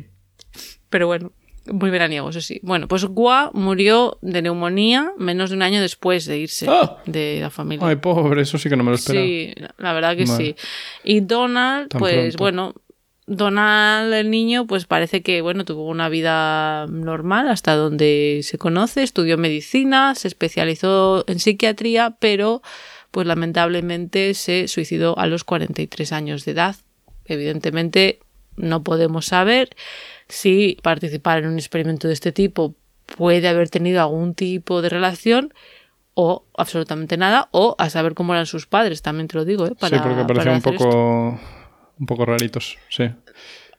Pero 0.89 1.05
bueno, 1.05 1.31
muy 1.71 1.91
veraniego, 1.91 2.29
eso 2.31 2.41
sí. 2.41 2.59
Bueno, 2.63 2.87
pues 2.87 3.05
Gua 3.05 3.51
murió 3.53 4.17
de 4.23 4.41
neumonía 4.41 5.11
menos 5.19 5.51
de 5.51 5.57
un 5.57 5.61
año 5.61 5.79
después 5.79 6.25
de 6.25 6.39
irse 6.39 6.65
¡Ah! 6.67 6.97
de 7.05 7.37
la 7.39 7.51
familia. 7.51 7.87
Ay, 7.87 7.97
pobre, 7.97 8.41
eso 8.41 8.57
sí 8.57 8.67
que 8.67 8.75
no 8.75 8.83
me 8.83 8.89
lo 8.89 8.95
esperaba. 8.95 9.23
sí, 9.25 9.53
la 9.77 9.93
verdad 9.93 10.17
que 10.17 10.25
Vale. 10.25 10.43
sí. 10.43 10.55
Y 11.03 11.19
Donald, 11.19 11.89
Tan 11.89 11.99
pues 11.99 12.35
pronto. 12.35 12.37
bueno, 12.39 12.73
Donald, 13.27 14.11
el 14.11 14.31
niño, 14.31 14.65
pues 14.65 14.85
parece 14.87 15.21
que, 15.21 15.41
bueno, 15.41 15.63
tuvo 15.63 15.85
una 15.87 16.09
vida 16.09 16.87
normal 16.87 17.47
hasta 17.47 17.75
donde 17.75 18.39
se 18.41 18.57
conoce, 18.57 19.03
estudió 19.03 19.37
medicina, 19.37 20.15
se 20.15 20.27
especializó 20.27 21.23
en 21.27 21.39
psiquiatría, 21.39 22.17
pero 22.19 22.63
pues 23.11 23.27
lamentablemente 23.27 24.33
se 24.33 24.67
suicidó 24.67 25.17
a 25.19 25.27
los 25.27 25.43
43 25.43 26.11
años 26.11 26.43
de 26.43 26.53
edad. 26.53 26.75
Evidentemente 27.25 28.19
no 28.57 28.83
podemos 28.83 29.25
saber 29.25 29.69
si 30.27 30.77
participar 30.81 31.39
en 31.39 31.47
un 31.49 31.57
experimento 31.59 32.07
de 32.07 32.13
este 32.13 32.31
tipo 32.31 32.75
puede 33.17 33.47
haber 33.47 33.69
tenido 33.69 34.01
algún 34.01 34.33
tipo 34.35 34.81
de 34.81 34.89
relación 34.89 35.53
o 36.13 36.45
absolutamente 36.57 37.15
nada, 37.17 37.47
o 37.51 37.75
a 37.79 37.89
saber 37.89 38.13
cómo 38.13 38.33
eran 38.33 38.45
sus 38.45 38.67
padres, 38.67 39.01
también 39.01 39.27
te 39.27 39.37
lo 39.37 39.45
digo, 39.45 39.65
¿eh? 39.65 39.71
Para, 39.79 39.97
sí, 39.97 40.03
porque 40.03 40.15
para 40.17 40.27
parecían 40.27 40.53
un 40.55 40.57
esto. 40.57 40.71
poco, 40.71 41.39
un 41.99 42.05
poco 42.05 42.25
raritos, 42.25 42.77
sí. 42.89 43.09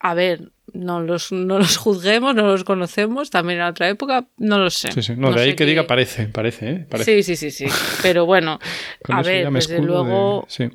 A 0.00 0.14
ver, 0.14 0.50
no 0.72 1.00
los, 1.00 1.30
no 1.30 1.58
los 1.58 1.76
juzguemos, 1.76 2.34
no 2.34 2.46
los 2.46 2.64
conocemos, 2.64 3.30
también 3.30 3.60
en 3.60 3.66
otra 3.66 3.88
época, 3.88 4.26
no 4.38 4.58
lo 4.58 4.70
sé. 4.70 4.90
Sí, 4.92 5.02
sí. 5.02 5.12
No, 5.16 5.32
de 5.32 5.42
ahí 5.42 5.54
que 5.54 5.66
diga 5.66 5.86
parece, 5.86 6.26
parece, 6.26 6.70
¿eh? 6.70 6.86
Parece. 6.88 7.22
Sí, 7.22 7.36
sí, 7.36 7.50
sí, 7.50 7.68
sí. 7.70 7.76
Pero 8.02 8.24
bueno, 8.26 8.58
a 9.08 9.22
ver, 9.22 9.50
desde 9.52 9.74
de- 9.76 9.82
luego, 9.82 10.44
Sí. 10.48 10.70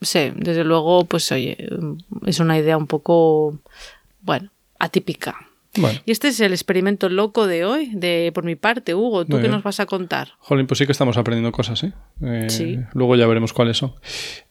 sí, 0.00 0.32
desde 0.36 0.62
luego, 0.64 1.04
pues 1.04 1.30
oye, 1.32 1.56
es 2.26 2.40
una 2.40 2.58
idea 2.58 2.76
un 2.76 2.86
poco, 2.86 3.58
bueno, 4.22 4.50
atípica. 4.78 5.49
Bueno, 5.76 6.00
Y 6.04 6.10
este 6.10 6.28
es 6.28 6.40
el 6.40 6.52
experimento 6.52 7.08
loco 7.08 7.46
de 7.46 7.64
hoy, 7.64 7.90
de 7.94 8.32
por 8.34 8.42
mi 8.44 8.56
parte, 8.56 8.94
Hugo. 8.94 9.24
¿Tú 9.24 9.32
Muy 9.32 9.38
qué 9.38 9.42
bien. 9.42 9.52
nos 9.52 9.62
vas 9.62 9.78
a 9.78 9.86
contar? 9.86 10.30
Jolín, 10.38 10.66
pues 10.66 10.78
sí 10.78 10.86
que 10.86 10.90
estamos 10.92 11.16
aprendiendo 11.16 11.52
cosas, 11.52 11.84
¿eh? 11.84 11.92
Eh, 12.24 12.46
Sí. 12.50 12.78
Luego 12.92 13.14
ya 13.14 13.26
veremos 13.28 13.52
cuáles 13.52 13.76
son. 13.76 13.94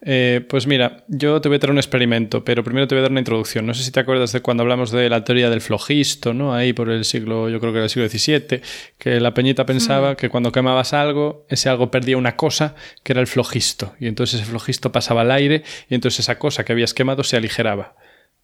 Eh, 0.02 0.46
pues 0.50 0.66
mira, 0.66 1.04
yo 1.10 1.42
te 1.42 1.50
voy 1.50 1.58
a 1.58 1.60
traer 1.60 1.72
un 1.74 1.78
experimento, 1.78 2.46
pero 2.46 2.64
primero 2.64 2.88
te 2.88 2.96
voy 2.96 3.00
a 3.00 3.02
dar 3.04 3.12
una 3.12 3.20
introducción. 3.20 3.66
No 3.66 3.74
sé 3.74 3.84
si 3.84 3.92
te 3.92 4.00
acuerdas 4.00 4.32
de 4.32 4.42
cuando 4.42 4.64
hablamos 4.64 4.92
de 4.92 5.10
la 5.10 5.24
teoría 5.26 5.50
del 5.50 5.60
flojisto, 5.60 6.34
¿no? 6.34 6.54
Ahí 6.54 6.72
por 6.72 6.90
el 6.90 7.04
siglo, 7.04 7.50
yo 7.50 7.60
creo 7.60 7.74
que 7.74 7.80
era 7.80 7.86
el 7.86 7.90
siglo 7.90 8.08
XVII, 8.08 8.62
que 8.98 9.20
la 9.20 9.34
peñita 9.34 9.66
pensaba 9.66 10.16
que 10.16 10.30
cuando 10.30 10.52
quemabas 10.54 10.94
algo, 10.94 11.46
ese 11.50 11.68
algo 11.68 11.92
perdía 11.92 12.16
una 12.16 12.38
cosa 12.38 12.76
que 13.04 13.12
era 13.12 13.20
el 13.20 13.28
flojisto. 13.28 13.94
Y 14.00 14.08
entonces 14.08 14.40
ese 14.40 14.50
flojisto 14.50 14.92
pasaba 14.94 15.22
al 15.22 15.32
aire 15.32 15.64
y 15.90 15.96
entonces 15.96 16.22
esa 16.22 16.40
cosa 16.40 16.64
que 16.64 16.72
habías 16.72 16.94
quemado 16.94 17.24
se 17.26 17.36
aligeraba. 17.36 17.96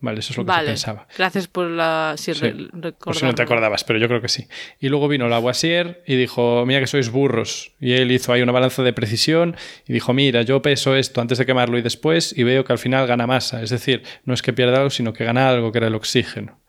Vale, 0.06 0.20
eso 0.20 0.34
es 0.34 0.38
lo 0.38 0.46
que 0.46 0.52
se 0.52 0.56
Vale, 0.58 0.68
pensaba. 0.70 1.08
gracias 1.18 1.48
por 1.48 1.68
la... 1.70 2.14
Sí, 2.18 2.34
Sí. 2.34 2.70
Por 3.04 3.16
si 3.16 3.26
no 3.26 3.34
te 3.34 3.42
acordabas, 3.42 3.84
pero 3.84 3.98
yo 4.00 4.08
creo 4.08 4.22
que 4.22 4.30
sí. 4.30 4.48
Y 4.80 4.90
luego 4.90 5.08
vino 5.08 5.28
Lavoisier 5.28 6.04
y 6.06 6.16
dijo, 6.16 6.64
mira 6.66 6.80
que 6.80 6.88
sois 6.88 7.10
burros. 7.10 7.74
Y 7.80 7.94
él 7.94 8.12
hizo 8.12 8.32
ahí 8.32 8.42
una 8.42 8.52
balanza 8.52 8.84
de 8.84 8.94
precisión 8.94 9.56
y 9.88 9.94
dijo, 9.94 10.14
mira, 10.14 10.44
yo 10.44 10.62
peso 10.62 10.96
esto 10.96 11.22
antes 11.22 11.38
de 11.40 11.46
quemarlo 11.46 11.78
y 11.78 11.82
después 11.82 12.38
y 12.38 12.44
veo 12.44 12.64
que 12.64 12.72
al 12.74 12.80
final 12.80 13.08
gana 13.08 13.26
masa. 13.28 13.62
Es 13.64 13.72
decir, 13.72 14.04
no 14.24 14.34
es 14.34 14.42
que 14.42 14.54
pierda 14.54 14.78
algo, 14.78 14.90
sino 14.92 15.12
que 15.12 15.26
gana 15.26 15.50
algo, 15.50 15.72
que 15.72 15.80
era 15.80 15.88
el 15.88 15.96
oxígeno. 15.96 16.62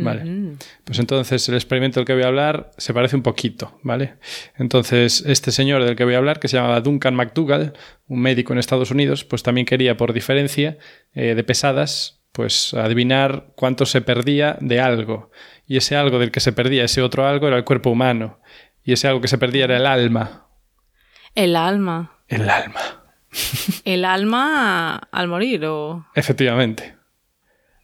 Vale. 0.00 0.22
Ujú. 0.22 0.56
Pues 0.84 1.00
entonces 1.00 1.48
el 1.48 1.56
experimento 1.56 1.98
del 1.98 2.06
que 2.06 2.14
voy 2.14 2.22
a 2.22 2.28
hablar 2.28 2.70
se 2.76 2.94
parece 2.94 3.16
un 3.16 3.22
poquito, 3.24 3.80
¿vale? 3.82 4.14
Entonces 4.56 5.24
este 5.26 5.50
señor 5.50 5.82
del 5.84 5.96
que 5.96 6.04
voy 6.04 6.14
a 6.14 6.18
hablar, 6.18 6.38
que 6.38 6.46
se 6.46 6.56
llamaba 6.56 6.80
Duncan 6.80 7.16
McDougall, 7.16 7.72
un 8.06 8.20
médico 8.20 8.52
en 8.52 8.60
Estados 8.60 8.92
Unidos, 8.92 9.24
pues 9.24 9.42
también 9.42 9.66
quería 9.66 9.96
por 9.96 10.12
diferencia 10.12 10.78
eh, 11.14 11.34
de 11.34 11.42
pesadas, 11.44 12.17
pues 12.38 12.72
adivinar 12.72 13.46
cuánto 13.56 13.84
se 13.84 14.00
perdía 14.00 14.56
de 14.60 14.80
algo. 14.80 15.32
Y 15.66 15.76
ese 15.76 15.96
algo 15.96 16.20
del 16.20 16.30
que 16.30 16.38
se 16.38 16.52
perdía, 16.52 16.84
ese 16.84 17.02
otro 17.02 17.26
algo, 17.26 17.48
era 17.48 17.56
el 17.56 17.64
cuerpo 17.64 17.90
humano. 17.90 18.38
Y 18.84 18.92
ese 18.92 19.08
algo 19.08 19.20
que 19.20 19.26
se 19.26 19.38
perdía 19.38 19.64
era 19.64 19.76
el 19.76 19.86
alma. 19.86 20.46
El 21.34 21.56
alma. 21.56 22.20
El 22.28 22.48
alma. 22.48 22.80
El 23.84 24.04
alma 24.04 24.94
al 25.10 25.26
morir 25.26 25.64
o... 25.66 26.06
Efectivamente. 26.14 26.96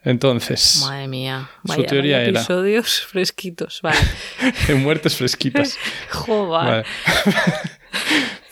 Entonces, 0.05 0.85
Madre 0.87 1.09
mía. 1.09 1.51
Su 1.65 1.83
teoría 1.83 2.19
vaya 2.19 2.29
era- 2.29 2.39
episodios 2.41 3.01
fresquitos. 3.11 3.81
Vale. 3.83 3.99
en 4.69 4.85
muertes 4.85 5.17
fresquitas. 5.17 5.77
Joder. 6.13 6.65
Vale. 6.65 6.85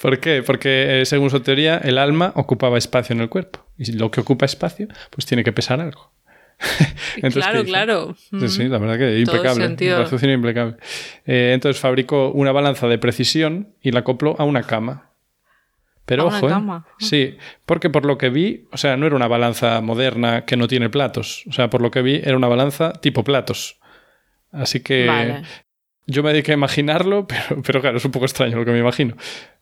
¿Por 0.02 0.18
qué? 0.18 0.42
Porque 0.42 1.00
eh, 1.02 1.06
según 1.06 1.30
su 1.30 1.38
teoría, 1.40 1.78
el 1.78 1.96
alma 1.96 2.32
ocupaba 2.34 2.76
espacio 2.76 3.14
en 3.14 3.20
el 3.20 3.28
cuerpo. 3.28 3.64
Y 3.78 3.92
lo 3.92 4.10
que 4.10 4.20
ocupa 4.20 4.44
espacio, 4.46 4.88
pues 5.10 5.26
tiene 5.26 5.44
que 5.44 5.52
pesar 5.52 5.80
algo. 5.80 6.12
Entonces, 7.16 7.44
claro, 7.44 7.64
claro. 7.64 8.14
Sí, 8.16 8.48
sí, 8.48 8.64
Mm. 8.64 8.70
la 8.72 8.78
verdad 8.78 8.98
que 8.98 9.18
impecable. 9.20 9.64
sentido. 9.64 10.04
Impecable. 10.32 10.76
Eh, 11.24 11.52
entonces 11.54 11.80
fabricó 11.80 12.30
una 12.32 12.50
balanza 12.52 12.88
de 12.88 12.98
precisión 12.98 13.74
y 13.80 13.92
la 13.92 14.00
acopló 14.00 14.34
a 14.38 14.44
una 14.44 14.62
cama. 14.64 15.10
Pero 16.04 16.24
¿A 16.24 16.26
una 16.26 16.36
ojo, 16.36 16.46
¿eh? 16.48 16.50
cama? 16.50 16.86
Sí, 16.98 17.36
porque 17.64 17.88
por 17.88 18.04
lo 18.04 18.18
que 18.18 18.28
vi, 18.28 18.66
o 18.72 18.76
sea, 18.76 18.96
no 18.96 19.06
era 19.06 19.14
una 19.14 19.28
balanza 19.28 19.80
moderna 19.82 20.44
que 20.44 20.56
no 20.56 20.66
tiene 20.66 20.90
platos. 20.90 21.44
O 21.48 21.52
sea, 21.52 21.70
por 21.70 21.80
lo 21.80 21.90
que 21.92 22.02
vi, 22.02 22.16
era 22.24 22.36
una 22.36 22.48
balanza 22.48 22.92
tipo 22.94 23.22
platos. 23.22 23.78
Así 24.50 24.80
que 24.82 25.06
Vale. 25.06 25.42
Yo 26.06 26.22
me 26.22 26.30
dediqué 26.30 26.52
a 26.52 26.54
imaginarlo, 26.54 27.26
pero, 27.28 27.62
pero 27.62 27.80
claro, 27.80 27.96
es 27.96 28.04
un 28.04 28.10
poco 28.10 28.24
extraño 28.24 28.56
lo 28.56 28.64
que 28.64 28.72
me 28.72 28.78
imagino. 28.78 29.16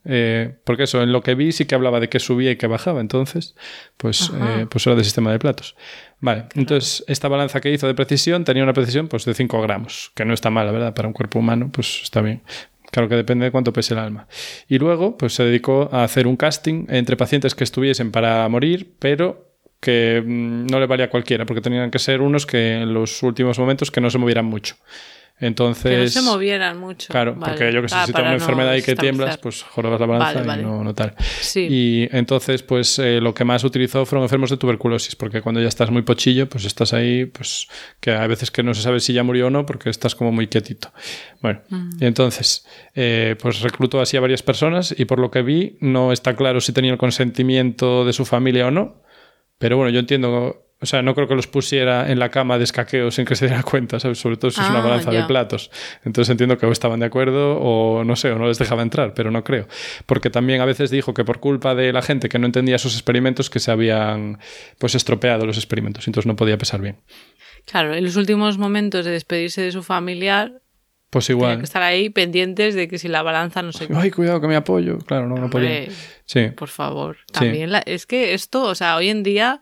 Eh, 0.05 0.55
porque 0.65 0.85
eso, 0.85 1.03
en 1.03 1.13
lo 1.13 1.23
que 1.23 1.35
vi 1.35 1.53
sí 1.53 1.67
que 1.67 1.75
hablaba 1.75 2.01
de 2.01 2.09
que 2.09 2.19
subía 2.19 2.51
y 2.51 2.57
que 2.57 2.67
bajaba, 2.67 3.01
entonces, 3.01 3.55
pues, 3.97 4.31
eh, 4.35 4.67
pues 4.71 4.87
era 4.87 4.97
de 4.97 5.05
sistema 5.05 5.31
de 5.31 5.39
platos. 5.39 5.77
Vale, 6.21 6.47
entonces 6.55 7.05
esta 7.07 7.29
balanza 7.29 7.61
que 7.61 7.71
hizo 7.71 7.87
de 7.87 7.95
precisión 7.95 8.45
tenía 8.45 8.63
una 8.63 8.73
precisión 8.73 9.09
pues, 9.09 9.25
de 9.25 9.35
5 9.35 9.61
gramos, 9.61 10.13
que 10.15 10.25
no 10.25 10.33
está 10.33 10.51
mal, 10.51 10.67
la 10.67 10.73
verdad, 10.73 10.95
para 10.95 11.09
un 11.09 11.15
cuerpo 11.15 11.39
humano, 11.39 11.71
pues 11.73 12.01
está 12.03 12.23
bien. 12.23 12.43
Claro 12.91 13.09
que 13.09 13.15
depende 13.15 13.45
de 13.45 13.53
cuánto 13.53 13.73
pese 13.73 13.95
el 13.95 14.01
alma. 14.01 14.27
Y 14.69 14.79
luego, 14.79 15.17
pues 15.17 15.35
se 15.35 15.45
dedicó 15.45 15.89
a 15.93 16.03
hacer 16.03 16.27
un 16.27 16.37
casting 16.37 16.87
entre 16.89 17.17
pacientes 17.17 17.55
que 17.55 17.63
estuviesen 17.63 18.11
para 18.11 18.49
morir, 18.49 18.95
pero 18.99 19.51
que 19.81 20.23
mm, 20.25 20.67
no 20.67 20.81
le 20.81 20.87
valía 20.87 21.07
a 21.07 21.11
cualquiera, 21.11 21.47
porque 21.47 21.61
tenían 21.61 21.91
que 21.91 21.99
ser 21.99 22.21
unos 22.21 22.47
que 22.47 22.83
en 22.83 22.93
los 22.93 23.23
últimos 23.23 23.59
momentos 23.59 23.91
que 23.91 24.01
no 24.01 24.11
se 24.11 24.19
movieran 24.19 24.45
mucho. 24.45 24.77
Entonces, 25.41 25.91
Que 25.91 25.97
no 26.05 26.09
se 26.09 26.23
movieran 26.23 26.79
mucho. 26.79 27.09
Claro, 27.11 27.35
Vale. 27.35 27.53
porque 27.55 27.73
yo 27.73 27.81
que 27.83 27.89
sé, 27.89 27.95
Ah, 27.97 28.07
si 28.07 28.13
tienes 28.13 28.29
una 28.31 28.37
no 28.37 28.43
enfermedad 28.43 28.75
y 28.75 28.83
que 28.83 28.95
tiemblas, 28.95 29.39
pues 29.39 29.63
jorobas 29.63 29.99
la 29.99 30.07
balanza 30.07 30.35
Vale, 30.35 30.47
vale. 30.47 30.63
y 30.63 30.65
no, 30.67 30.85
no 30.85 30.95
tal. 30.95 31.15
Sí. 31.41 31.67
Y 31.71 32.09
entonces, 32.17 32.63
pues 32.63 32.99
eh, 32.99 33.21
lo 33.23 33.33
que 33.33 33.45
más 33.45 33.65
utilizó 33.65 34.05
fueron 34.05 34.25
enfermos 34.25 34.51
de 34.51 34.59
tuberculosis, 34.59 35.17
porque 35.17 35.41
cuando 35.41 35.61
ya 35.63 35.69
estás 35.69 35.91
muy 35.91 36.03
pochillo, 36.03 36.49
pues 36.49 36.65
estás 36.67 36.93
ahí, 36.93 37.25
pues 37.25 37.69
que 38.01 38.11
a 38.13 38.27
veces 38.27 38.51
que 38.51 38.63
no 38.63 38.75
se 38.75 38.83
sabe 38.83 39.01
si 39.01 39.13
ya 39.15 39.23
murió 39.23 39.47
o 39.47 39.51
no, 39.51 39.65
porque 39.65 39.89
estás 39.91 40.15
como 40.15 40.31
muy 40.31 40.47
quietito. 40.49 40.93
Bueno, 41.41 41.61
y 41.99 42.05
entonces, 42.05 42.67
eh, 42.95 43.35
pues 43.41 43.61
reclutó 43.63 44.01
así 44.01 44.17
a 44.17 44.21
varias 44.21 44.43
personas 44.43 44.95
y 44.97 45.07
por 45.07 45.19
lo 45.19 45.31
que 45.31 45.41
vi, 45.43 45.79
no 45.81 46.13
está 46.13 46.37
claro 46.37 46.61
si 46.61 46.73
tenía 46.73 46.93
el 46.93 46.99
consentimiento 46.99 48.05
de 48.05 48.13
su 48.13 48.27
familia 48.27 48.67
o 48.67 48.71
no, 48.71 48.97
pero 49.61 49.77
bueno, 49.77 49.91
yo 49.91 50.01
entiendo... 50.01 50.67
O 50.83 50.87
sea, 50.87 51.03
no 51.03 51.15
creo 51.15 51.29
que 51.29 51.35
los 51.35 51.47
pusiera 51.47 52.11
en 52.11 52.19
la 52.19 52.31
cama 52.31 52.57
de 52.57 52.65
escaqueo 52.65 53.11
sin 53.11 53.27
que 53.27 53.37
se 53.37 53.47
diera 53.47 53.63
cuenta, 53.63 54.01
¿sabes? 54.01 54.19
Sobre 54.19 54.39
todo 54.39 54.51
si 54.51 54.63
es 54.63 54.71
una 54.71 54.79
Ah, 54.79 54.83
balanza 54.83 55.11
de 55.11 55.23
platos. 55.25 55.71
Entonces 56.07 56.31
entiendo 56.31 56.57
que 56.57 56.65
o 56.65 56.73
estaban 56.73 57.01
de 57.01 57.05
acuerdo 57.05 57.59
o 57.61 58.03
no 58.03 58.17
sé, 58.17 58.33
o 58.33 58.39
no 58.39 58.49
les 58.49 58.59
dejaba 58.59 58.81
entrar, 58.81 59.13
pero 59.13 59.31
no 59.31 59.45
creo. 59.45 59.69
Porque 60.07 60.31
también 60.31 60.63
a 60.63 60.65
veces 60.65 60.91
dijo 60.91 61.13
que 61.13 61.23
por 61.23 61.39
culpa 61.39 61.75
de 61.75 61.93
la 61.93 62.01
gente 62.01 62.31
que 62.31 62.39
no 62.39 62.47
entendía 62.47 62.79
sus 62.79 62.95
experimentos 62.95 63.51
que 63.51 63.59
se 63.61 63.71
habían 63.71 64.39
pues 64.79 64.95
estropeado 64.95 65.45
los 65.45 65.59
experimentos, 65.59 66.07
entonces 66.07 66.27
no 66.27 66.35
podía 66.35 66.57
pesar 66.57 66.81
bien. 66.81 66.97
Claro, 67.67 67.93
en 67.93 68.03
los 68.03 68.17
últimos 68.17 68.57
momentos 68.57 69.05
de 69.05 69.11
despedirse 69.11 69.61
de 69.61 69.73
su 69.73 69.83
familiar, 69.83 70.63
Pues 71.11 71.29
igual. 71.29 71.59
que 71.59 71.65
estar 71.65 71.83
ahí 71.83 72.09
pendientes 72.09 72.75
de 72.77 72.87
que 72.87 72.97
si 72.99 73.09
la 73.09 73.23
balanza 73.23 73.63
no 73.63 73.73
se... 73.73 73.89
Ay, 73.95 74.11
cuidado 74.13 74.41
que 74.41 74.47
me 74.47 74.55
apoyo. 74.57 74.99
Claro, 74.99 75.27
no, 75.27 75.35
no 75.37 75.51
podía. 75.51 75.69
Hombre, 75.81 75.89
Sí. 76.25 76.49
por 76.57 76.69
favor. 76.69 77.17
También 77.33 77.73
la- 77.73 77.81
es 77.81 78.07
que 78.07 78.33
esto, 78.35 78.63
o 78.63 78.75
sea, 78.77 78.95
hoy 78.97 79.09
en 79.09 79.25
día 79.25 79.61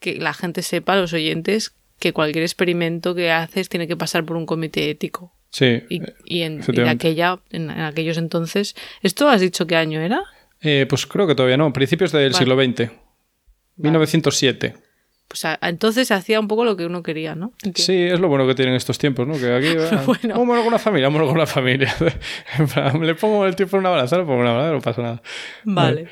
que 0.00 0.16
la 0.16 0.34
gente 0.34 0.60
sepa, 0.60 0.94
los 0.96 1.14
oyentes, 1.14 1.74
que 1.98 2.12
cualquier 2.12 2.42
experimento 2.44 3.14
que 3.14 3.30
haces 3.32 3.70
tiene 3.70 3.88
que 3.88 3.96
pasar 3.96 4.26
por 4.26 4.36
un 4.36 4.44
comité 4.44 4.90
ético. 4.90 5.32
Sí. 5.50 5.82
Y, 5.88 6.02
y 6.26 6.42
en, 6.42 6.60
y 6.70 6.80
aquella, 6.82 7.38
en, 7.48 7.70
en 7.70 7.80
aquellos 7.80 8.18
entonces, 8.18 8.76
¿esto 9.00 9.30
has 9.30 9.40
dicho 9.40 9.66
qué 9.66 9.76
año 9.76 10.00
era? 10.00 10.20
Eh, 10.60 10.84
pues 10.86 11.06
creo 11.06 11.26
que 11.26 11.34
todavía 11.34 11.56
no, 11.56 11.72
principios 11.72 12.12
del 12.12 12.32
Vale. 12.32 12.38
siglo 12.38 12.62
XX. 12.62 12.90
1907. 13.76 14.74
Pues 15.28 15.44
a- 15.44 15.58
entonces 15.62 16.10
hacía 16.12 16.38
un 16.38 16.46
poco 16.48 16.64
lo 16.64 16.76
que 16.76 16.86
uno 16.86 17.02
quería, 17.02 17.34
¿no? 17.34 17.52
Sí, 17.74 17.94
es 17.94 18.20
lo 18.20 18.28
bueno 18.28 18.46
que 18.46 18.54
tienen 18.54 18.74
estos 18.74 18.96
tiempos, 18.98 19.26
¿no? 19.26 19.34
Que 19.38 19.52
aquí 19.54 19.68
Bueno. 20.06 20.38
vámonos 20.38 20.62
con 20.64 20.72
la 20.72 20.78
familia, 20.78 21.08
vámonos 21.08 21.28
con 21.28 21.38
la 21.38 21.46
familia. 21.46 21.94
En 22.58 22.68
plan, 22.68 23.04
Le 23.04 23.14
pongo 23.16 23.44
el 23.46 23.56
tiempo 23.56 23.76
en 23.76 23.80
una 23.80 23.90
balanza, 23.90 24.16
le 24.18 24.24
pongo 24.24 24.40
una 24.40 24.52
balanza, 24.52 24.72
no 24.74 24.80
pasa 24.80 25.02
nada. 25.02 25.22
Vale. 25.64 26.08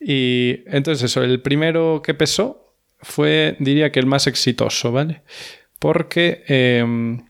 Y 0.00 0.60
entonces 0.66 1.10
eso, 1.10 1.22
el 1.22 1.40
primero 1.40 2.02
que 2.04 2.14
pesó 2.14 2.74
fue, 3.00 3.56
diría 3.58 3.90
que 3.90 4.00
el 4.00 4.06
más 4.06 4.26
exitoso, 4.26 4.92
¿vale? 4.92 5.22
Porque 5.78 6.44
em, 6.48 7.24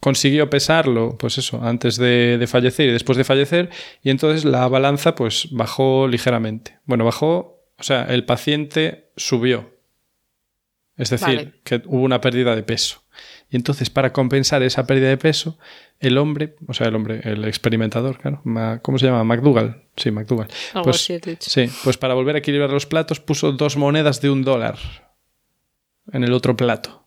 consiguió 0.00 0.48
pesarlo, 0.48 1.16
pues 1.18 1.38
eso, 1.38 1.60
antes 1.62 1.96
de, 1.96 2.38
de 2.38 2.46
fallecer 2.46 2.88
y 2.88 2.92
después 2.92 3.18
de 3.18 3.24
fallecer, 3.24 3.70
y 4.02 4.10
entonces 4.10 4.44
la 4.44 4.66
balanza 4.68 5.14
pues 5.14 5.48
bajó 5.50 6.06
ligeramente. 6.08 6.78
Bueno, 6.84 7.04
bajó, 7.04 7.64
o 7.78 7.82
sea, 7.82 8.04
el 8.04 8.24
paciente 8.24 9.10
subió. 9.16 9.76
Es 10.98 11.10
decir, 11.10 11.26
Vale. 11.36 11.52
que 11.64 11.80
hubo 11.86 12.02
una 12.02 12.20
pérdida 12.20 12.54
de 12.54 12.62
peso. 12.62 13.04
Y 13.50 13.56
entonces, 13.56 13.88
para 13.88 14.12
compensar 14.12 14.62
esa 14.62 14.86
pérdida 14.86 15.08
de 15.08 15.16
peso, 15.16 15.58
el 16.00 16.18
hombre, 16.18 16.56
o 16.66 16.74
sea, 16.74 16.88
el 16.88 16.94
hombre, 16.96 17.20
el 17.24 17.44
experimentador, 17.46 18.18
claro, 18.18 18.42
¿cómo 18.82 18.98
se 18.98 19.06
llama? 19.06 19.24
McDougall. 19.24 19.84
Sí, 19.96 20.10
McDougall. 20.10 20.48
Algo 20.74 20.84
Pues, 20.90 20.96
así. 21.10 21.20
Sí, 21.40 21.70
pues 21.84 21.96
para 21.96 22.12
volver 22.14 22.34
a 22.36 22.40
equilibrar 22.40 22.70
los 22.70 22.84
platos 22.86 23.20
puso 23.20 23.52
dos 23.52 23.76
monedas 23.76 24.20
de 24.20 24.28
un 24.30 24.42
dólar 24.42 24.76
en 26.12 26.24
el 26.24 26.32
otro 26.32 26.56
plato, 26.56 27.06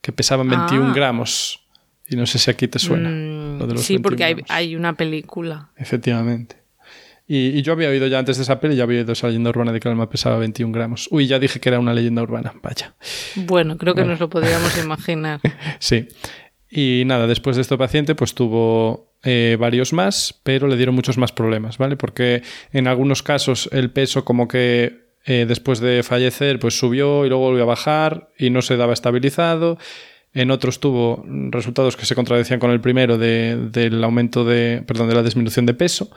que 0.00 0.12
pesaban 0.12 0.48
21 0.48 0.90
Ah. 0.90 0.92
gramos. 0.94 1.60
Y 2.08 2.16
no 2.16 2.26
sé 2.26 2.38
si 2.38 2.50
aquí 2.50 2.68
te 2.68 2.78
suena. 2.78 3.08
Mm, 3.08 3.58
lo 3.60 3.66
de 3.68 3.74
los 3.74 3.82
sí, 3.84 3.98
porque 3.98 4.24
hay, 4.24 4.34
21 4.34 4.46
gramos. 4.48 4.58
hay 4.68 4.76
una 4.76 4.92
película. 4.94 5.70
Efectivamente. 5.76 6.61
Y, 7.28 7.48
y 7.58 7.62
yo 7.62 7.72
había 7.72 7.88
oído 7.88 8.06
ya 8.08 8.18
antes 8.18 8.36
de 8.36 8.42
esa 8.42 8.60
peli, 8.60 8.76
ya 8.76 8.82
había 8.84 9.00
oído 9.00 9.12
esa 9.12 9.26
leyenda 9.28 9.50
urbana 9.50 9.72
de 9.72 9.80
que 9.80 9.88
el 9.88 9.92
alma 9.92 10.10
pesaba 10.10 10.36
21 10.38 10.72
gramos. 10.72 11.08
Uy, 11.10 11.26
ya 11.26 11.38
dije 11.38 11.60
que 11.60 11.68
era 11.68 11.78
una 11.78 11.94
leyenda 11.94 12.22
urbana. 12.22 12.52
Vaya. 12.62 12.94
Bueno, 13.36 13.78
creo 13.78 13.94
que 13.94 14.04
nos 14.04 14.20
lo 14.20 14.28
podríamos 14.28 14.76
imaginar. 14.82 15.40
Sí. 15.78 16.08
Y 16.70 17.02
nada, 17.06 17.26
después 17.26 17.56
de 17.56 17.62
este 17.62 17.76
paciente, 17.76 18.14
pues 18.14 18.34
tuvo 18.34 19.14
eh, 19.22 19.56
varios 19.60 19.92
más, 19.92 20.40
pero 20.42 20.66
le 20.68 20.76
dieron 20.76 20.94
muchos 20.94 21.18
más 21.18 21.30
problemas, 21.30 21.76
¿vale? 21.76 21.96
Porque 21.96 22.42
en 22.72 22.88
algunos 22.88 23.22
casos 23.22 23.68
el 23.72 23.90
peso 23.90 24.24
como 24.24 24.48
que 24.48 25.02
eh, 25.26 25.44
después 25.46 25.80
de 25.80 26.02
fallecer, 26.02 26.58
pues 26.58 26.78
subió 26.78 27.24
y 27.26 27.28
luego 27.28 27.44
volvió 27.44 27.62
a 27.64 27.66
bajar 27.66 28.30
y 28.38 28.48
no 28.50 28.62
se 28.62 28.76
daba 28.78 28.94
estabilizado. 28.94 29.76
En 30.32 30.50
otros 30.50 30.80
tuvo 30.80 31.24
resultados 31.50 31.94
que 31.98 32.06
se 32.06 32.14
contradecían 32.14 32.58
con 32.58 32.70
el 32.70 32.80
primero 32.80 33.18
de- 33.18 33.68
del 33.70 34.02
aumento 34.02 34.44
de, 34.46 34.82
perdón, 34.86 35.10
de 35.10 35.14
la 35.14 35.22
disminución 35.22 35.66
de 35.66 35.74
peso. 35.74 36.10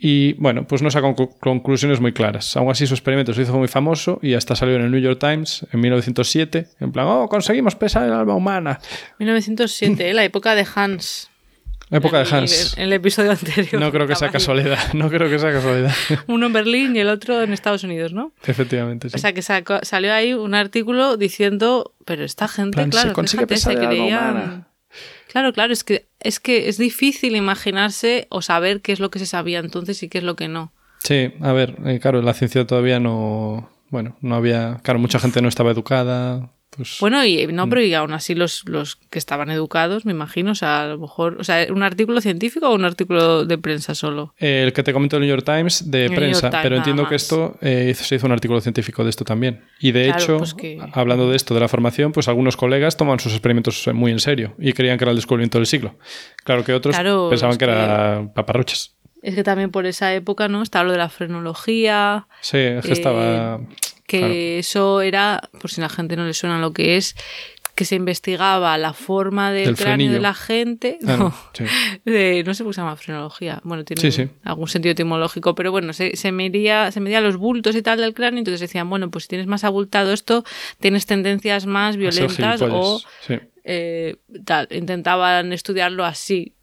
Y 0.00 0.34
bueno, 0.34 0.64
pues 0.64 0.80
no 0.80 0.90
saca 0.92 1.08
conclu- 1.08 1.36
conclusiones 1.40 2.00
muy 2.00 2.12
claras. 2.12 2.56
Aún 2.56 2.70
así, 2.70 2.86
su 2.86 2.94
experimento 2.94 3.34
se 3.34 3.42
hizo 3.42 3.56
muy 3.58 3.66
famoso 3.68 4.20
y 4.22 4.34
hasta 4.34 4.54
salió 4.54 4.76
en 4.76 4.82
el 4.82 4.90
New 4.92 5.00
York 5.00 5.18
Times 5.18 5.66
en 5.72 5.80
1907. 5.80 6.68
En 6.78 6.92
plan, 6.92 7.06
oh, 7.08 7.28
conseguimos 7.28 7.74
pesar 7.74 8.04
el 8.06 8.12
alma 8.12 8.34
humana. 8.34 8.78
1907, 9.18 10.10
¿eh? 10.10 10.14
la 10.14 10.24
época 10.24 10.54
de 10.54 10.66
Hans. 10.74 11.30
La 11.90 11.98
época 11.98 12.22
de 12.22 12.30
Hans. 12.36 12.76
En 12.76 12.84
el 12.84 12.92
episodio 12.92 13.30
anterior. 13.32 13.80
No 13.80 13.90
creo 13.90 14.06
que 14.06 14.14
sea 14.14 14.28
casualidad. 14.30 14.92
No 14.92 15.08
creo 15.08 15.28
que 15.30 15.38
sea 15.38 15.50
casualidad. 15.52 15.92
Uno 16.28 16.46
en 16.46 16.52
Berlín 16.52 16.94
y 16.94 17.00
el 17.00 17.08
otro 17.08 17.42
en 17.42 17.52
Estados 17.52 17.82
Unidos, 17.82 18.12
¿no? 18.12 18.32
Efectivamente, 18.46 19.08
sí. 19.08 19.16
O 19.16 19.18
sea, 19.18 19.32
que 19.32 19.42
salió 19.42 20.12
ahí 20.12 20.34
un 20.34 20.54
artículo 20.54 21.16
diciendo, 21.16 21.94
pero 22.04 22.24
esta 22.24 22.46
gente, 22.46 22.72
plan, 22.76 22.86
se 22.86 22.90
claro, 22.90 23.12
consigue 23.14 23.46
fíjate, 23.46 23.54
pesar 23.54 23.72
se 23.72 23.78
el 23.78 23.86
alma 23.86 23.90
creían- 23.90 24.30
humana. 24.30 24.68
Claro, 25.32 25.52
claro, 25.52 25.72
es 25.72 25.82
que, 25.84 26.07
es 26.20 26.40
que 26.40 26.68
es 26.68 26.78
difícil 26.78 27.36
imaginarse 27.36 28.26
o 28.30 28.42
saber 28.42 28.80
qué 28.80 28.92
es 28.92 29.00
lo 29.00 29.10
que 29.10 29.18
se 29.18 29.26
sabía 29.26 29.58
entonces 29.58 30.02
y 30.02 30.08
qué 30.08 30.18
es 30.18 30.24
lo 30.24 30.36
que 30.36 30.48
no. 30.48 30.72
Sí, 31.02 31.32
a 31.40 31.52
ver, 31.52 31.76
eh, 31.86 32.00
claro, 32.00 32.22
la 32.22 32.34
ciencia 32.34 32.66
todavía 32.66 33.00
no. 33.00 33.70
Bueno, 33.90 34.16
no 34.20 34.34
había. 34.34 34.80
Claro, 34.82 34.98
mucha 34.98 35.18
gente 35.18 35.40
no 35.40 35.48
estaba 35.48 35.70
educada. 35.70 36.50
Pues. 36.76 36.98
Bueno, 37.00 37.24
y 37.24 37.46
no, 37.48 37.66
Mm. 37.66 37.70
pero 37.70 37.82
y 37.82 37.94
aún 37.94 38.12
así 38.12 38.34
los, 38.34 38.68
los 38.68 38.96
que 38.96 39.18
estaban 39.18 39.50
educados, 39.50 40.04
me 40.04 40.12
imagino, 40.12 40.52
o 40.52 40.54
sea, 40.54 40.82
a 40.82 40.86
lo 40.86 40.98
mejor, 40.98 41.36
o 41.40 41.44
sea, 41.44 41.66
¿un 41.72 41.82
artículo 41.82 42.20
científico 42.20 42.68
o 42.68 42.74
un 42.74 42.84
artículo 42.84 43.44
de 43.46 43.58
prensa 43.58 43.94
solo? 43.94 44.34
Eh, 44.38 44.62
El 44.66 44.72
que 44.72 44.82
te 44.82 44.92
comento 44.92 45.16
del 45.16 45.26
New 45.26 45.34
York 45.34 45.44
Times 45.44 45.90
de 45.90 46.06
El 46.06 46.14
prensa, 46.14 46.50
Times, 46.50 46.62
pero 46.62 46.76
entiendo 46.76 47.08
que 47.08 47.14
esto 47.14 47.56
eh, 47.62 47.94
se 47.94 48.14
hizo 48.16 48.26
un 48.26 48.32
artículo 48.32 48.60
científico 48.60 49.02
de 49.02 49.10
esto 49.10 49.24
también. 49.24 49.64
Y 49.80 49.92
de 49.92 50.04
Claro, 50.04 50.22
hecho, 50.22 50.38
pues 50.38 50.54
que- 50.54 50.78
hablando 50.92 51.28
de 51.30 51.36
esto, 51.36 51.54
de 51.54 51.60
la 51.60 51.68
formación, 51.68 52.12
pues 52.12 52.28
algunos 52.28 52.56
colegas 52.56 52.96
toman 52.96 53.18
sus 53.18 53.32
experimentos 53.32 53.88
muy 53.94 54.12
en 54.12 54.20
serio 54.20 54.54
y 54.58 54.72
creían 54.74 54.98
que 54.98 55.04
era 55.04 55.10
el 55.12 55.16
descubrimiento 55.16 55.58
del 55.58 55.66
siglo. 55.66 55.96
Claro 56.44 56.64
que 56.64 56.74
otros 56.74 56.94
Claro, 56.94 57.28
pensaban 57.30 57.52
es 57.52 57.58
que, 57.58 57.64
era 57.64 58.30
paparruchas. 58.34 58.94
Es 59.20 59.34
que 59.34 59.42
también 59.42 59.70
por 59.72 59.84
esa 59.86 60.14
época, 60.14 60.46
¿no? 60.46 60.62
Está 60.62 60.84
lo 60.84 60.92
de 60.92 60.98
la 60.98 61.08
frenología, 61.08 62.28
Sí, 62.40 62.58
es 62.58 62.84
que 62.84 62.90
Eh, 62.90 62.92
estaba. 62.92 63.60
Que 64.08 64.18
Claro. 64.18 64.34
eso 64.34 65.00
era, 65.02 65.48
por 65.60 65.70
si 65.70 65.80
la 65.80 65.88
gente 65.88 66.16
no 66.16 66.24
le 66.26 66.34
suena 66.34 66.58
lo 66.58 66.72
que 66.72 66.96
es, 66.96 67.14
que 67.76 67.84
se 67.84 67.94
investigaba 67.94 68.76
la 68.76 68.92
forma 68.92 69.52
del, 69.52 69.66
Del 69.66 69.76
cráneo 69.76 69.94
frenillo. 69.94 70.12
de 70.14 70.20
la 70.20 70.34
gente. 70.34 70.98
Ah, 71.06 71.16
no, 71.16 71.16
no, 71.18 71.34
sí. 71.52 71.64
de- 72.04 72.42
no 72.44 72.52
sé 72.54 72.64
qué 72.64 72.72
se 72.72 72.80
llama 72.80 72.96
frenología. 72.96 73.60
Bueno, 73.62 73.84
tiene 73.84 74.00
Sí, 74.02 74.10
sí. 74.10 74.28
algún 74.42 74.66
sentido 74.66 74.90
etimológico, 74.94 75.54
pero 75.54 75.70
bueno, 75.70 75.92
se, 75.92 76.16
se 76.16 76.32
medía, 76.32 76.90
se 76.90 76.98
medía 76.98 77.20
los 77.20 77.36
bultos 77.36 77.76
y 77.76 77.82
tal 77.82 77.98
del 78.00 78.14
cráneo, 78.14 78.38
entonces 78.40 78.60
decían, 78.60 78.90
bueno, 78.90 79.10
pues 79.12 79.24
si 79.24 79.28
tienes 79.28 79.46
más 79.46 79.62
abultado 79.62 80.12
esto, 80.12 80.42
tienes 80.80 81.06
tendencias 81.06 81.66
más 81.66 81.94
A 81.94 81.98
violentas 81.98 82.62
o 82.62 83.00
eh, 83.62 84.16
tal. 84.44 84.66
Intentaban 84.72 85.52
estudiarlo 85.52 86.04
así. 86.04 86.54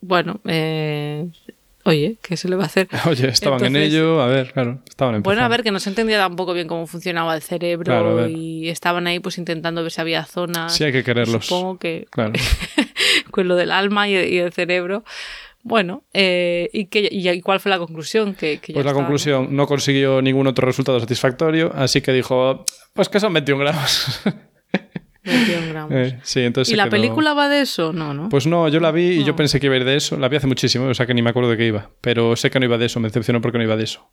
Bueno, 0.00 0.40
eh, 0.46 1.28
oye, 1.84 2.16
¿qué 2.22 2.36
se 2.36 2.48
le 2.48 2.56
va 2.56 2.64
a 2.64 2.66
hacer? 2.66 2.88
Oye, 3.08 3.28
estaban 3.28 3.64
en 3.64 3.76
ello, 3.76 4.20
a 4.22 4.26
ver, 4.26 4.52
claro, 4.52 4.80
estaban 4.88 5.14
empezando. 5.16 5.22
Bueno, 5.34 5.44
a 5.44 5.48
ver, 5.48 5.62
que 5.62 5.70
no 5.70 5.80
se 5.80 5.88
entendía 5.90 6.18
tampoco 6.18 6.54
bien 6.54 6.68
cómo 6.68 6.86
funcionaba 6.86 7.34
el 7.34 7.42
cerebro 7.42 7.84
Claro, 7.84 8.28
y 8.28 8.68
estaban 8.68 9.06
ahí 9.06 9.18
pues 9.20 9.38
intentando 9.38 9.82
ver 9.82 9.92
si 9.92 10.00
había 10.00 10.24
zonas. 10.24 10.74
Sí 10.74 10.84
hay 10.84 10.92
que 10.92 11.02
quererlos. 11.04 11.46
Supongo 11.46 11.78
que 11.78 12.06
Claro. 12.10 12.32
con 13.30 13.48
lo 13.48 13.56
del 13.56 13.70
alma 13.70 14.08
y, 14.08 14.14
y 14.16 14.38
el 14.38 14.52
cerebro. 14.52 15.04
Bueno, 15.64 16.02
eh, 16.12 16.68
¿y, 16.72 16.86
qué, 16.86 17.08
y, 17.10 17.40
cuál 17.40 17.60
fue 17.60 17.70
la 17.70 17.78
conclusión? 17.78 18.34
Que, 18.34 18.58
que 18.58 18.72
ya 18.72 18.74
Pues 18.74 18.84
la 18.84 18.90
estaba, 18.90 18.92
¿no? 18.92 19.06
conclusión, 19.06 19.54
¿no? 19.54 19.66
consiguió 19.66 20.20
ningún 20.20 20.48
otro 20.48 20.66
resultado 20.66 20.98
satisfactorio, 20.98 21.72
así 21.74 22.00
que 22.00 22.12
dijo, 22.12 22.64
pues 22.92 23.08
que 23.08 23.20
son 23.20 23.32
21 23.32 23.60
gramos. 23.60 24.20
21 25.24 25.68
gramos. 25.68 25.92
Eh, 25.94 26.18
sí, 26.22 26.40
entonces 26.40 26.72
¿Y 26.72 26.76
la 26.76 26.84
quedó- 26.84 26.90
película 26.90 27.34
va 27.34 27.48
de 27.48 27.60
eso? 27.60 27.92
No, 27.92 28.12
¿no? 28.14 28.28
Pues 28.28 28.46
no, 28.46 28.68
yo 28.68 28.80
la 28.80 28.90
vi 28.90 29.02
y 29.10 29.20
yo 29.24 29.28
No. 29.32 29.36
pensé 29.36 29.60
que 29.60 29.66
iba 29.66 29.74
a 29.74 29.78
ir 29.78 29.84
de 29.84 29.96
eso. 29.96 30.16
La 30.18 30.28
vi 30.28 30.36
hace 30.36 30.46
muchísimo, 30.46 30.86
o 30.86 30.94
sea 30.94 31.06
que 31.06 31.14
ni 31.14 31.22
me 31.22 31.30
acuerdo 31.30 31.50
de 31.50 31.56
qué 31.56 31.66
iba. 31.66 31.90
Pero 32.00 32.34
sé 32.36 32.50
que 32.50 32.58
no 32.58 32.66
iba 32.66 32.78
de 32.78 32.86
eso, 32.86 32.98
me 33.00 33.08
decepcionó 33.08 33.40
porque 33.40 33.58
no 33.58 33.64
iba 33.64 33.76
de 33.76 33.84
eso. 33.84 34.08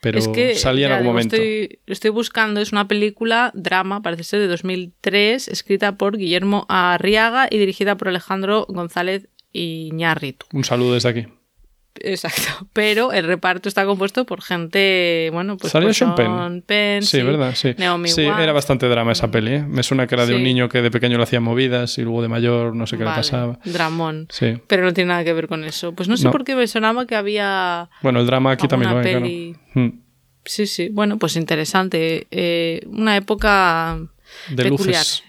Pero 0.00 0.18
es 0.18 0.26
que 0.26 0.56
salía 0.56 0.86
en 0.86 0.90
ya 0.90 0.96
algún 0.96 1.04
digo, 1.04 1.12
momento. 1.12 1.36
Estoy, 1.36 1.78
estoy 1.86 2.10
buscando, 2.10 2.60
es 2.60 2.72
una 2.72 2.88
película, 2.88 3.52
drama, 3.54 4.02
parece 4.02 4.24
ser 4.24 4.40
de 4.40 4.48
2003, 4.48 5.46
escrita 5.46 5.96
por 5.96 6.16
Guillermo 6.18 6.66
Arriaga 6.68 7.46
y 7.48 7.58
dirigida 7.58 7.96
por 7.96 8.08
Alejandro 8.08 8.66
González 8.68 9.28
Iñárritu. 9.52 10.46
Un 10.52 10.64
saludo 10.64 10.94
desde 10.94 11.08
aquí. 11.10 11.26
Exacto. 11.96 12.66
Pero 12.72 13.12
el 13.12 13.26
reparto 13.26 13.68
está 13.68 13.84
compuesto 13.84 14.24
por 14.24 14.40
gente, 14.42 15.28
bueno, 15.32 15.56
pues 15.56 15.72
¿Salió 15.72 15.92
Sean 15.92 16.14
Penn? 16.14 16.62
Penn, 16.66 17.02
Sí, 17.02 17.20
¿verdad? 17.22 17.54
Sí. 17.54 17.74
Naomi 17.78 18.08
sí, 18.08 18.26
Watts. 18.26 18.40
era 18.40 18.52
bastante 18.52 18.88
drama 18.88 19.12
esa 19.12 19.30
peli. 19.30 19.54
¿eh? 19.54 19.64
Me 19.68 19.82
suena 19.82 20.06
que 20.06 20.14
era 20.14 20.24
de 20.26 20.34
un 20.34 20.42
niño 20.42 20.68
que 20.68 20.80
de 20.82 20.90
pequeño 20.90 21.16
le 21.18 21.24
hacía 21.24 21.40
movidas 21.40 21.98
y 21.98 22.02
luego 22.02 22.22
de 22.22 22.28
mayor 22.28 22.74
no 22.74 22.86
sé 22.86 22.96
qué 22.96 23.04
Vale, 23.04 23.16
le 23.16 23.20
pasaba. 23.20 23.58
Dramón. 23.64 24.26
Sí. 24.30 24.54
Pero 24.66 24.84
no 24.84 24.92
tiene 24.94 25.08
nada 25.08 25.24
que 25.24 25.32
ver 25.32 25.48
con 25.48 25.64
eso. 25.64 25.92
Pues 25.94 26.08
no 26.08 26.16
sé 26.16 26.24
No. 26.24 26.30
por 26.32 26.44
qué 26.44 26.54
me 26.56 26.66
sonaba 26.66 27.06
que 27.06 27.14
había 27.14 27.90
Bueno, 28.02 28.20
el 28.20 28.26
drama 28.26 28.52
aquí 28.52 28.66
también 28.68 28.90
lo 28.92 28.98
hay, 28.98 29.04
claro. 29.04 29.20
peli. 29.20 29.56
Mm. 29.74 29.88
Sí, 30.44 30.66
sí. 30.66 30.88
Bueno, 30.90 31.18
pues 31.18 31.36
interesante. 31.36 32.26
Eh, 32.30 32.80
una 32.86 33.16
época 33.16 33.98
De 34.50 34.62
peculiar. 34.64 35.00
luces. 35.02 35.22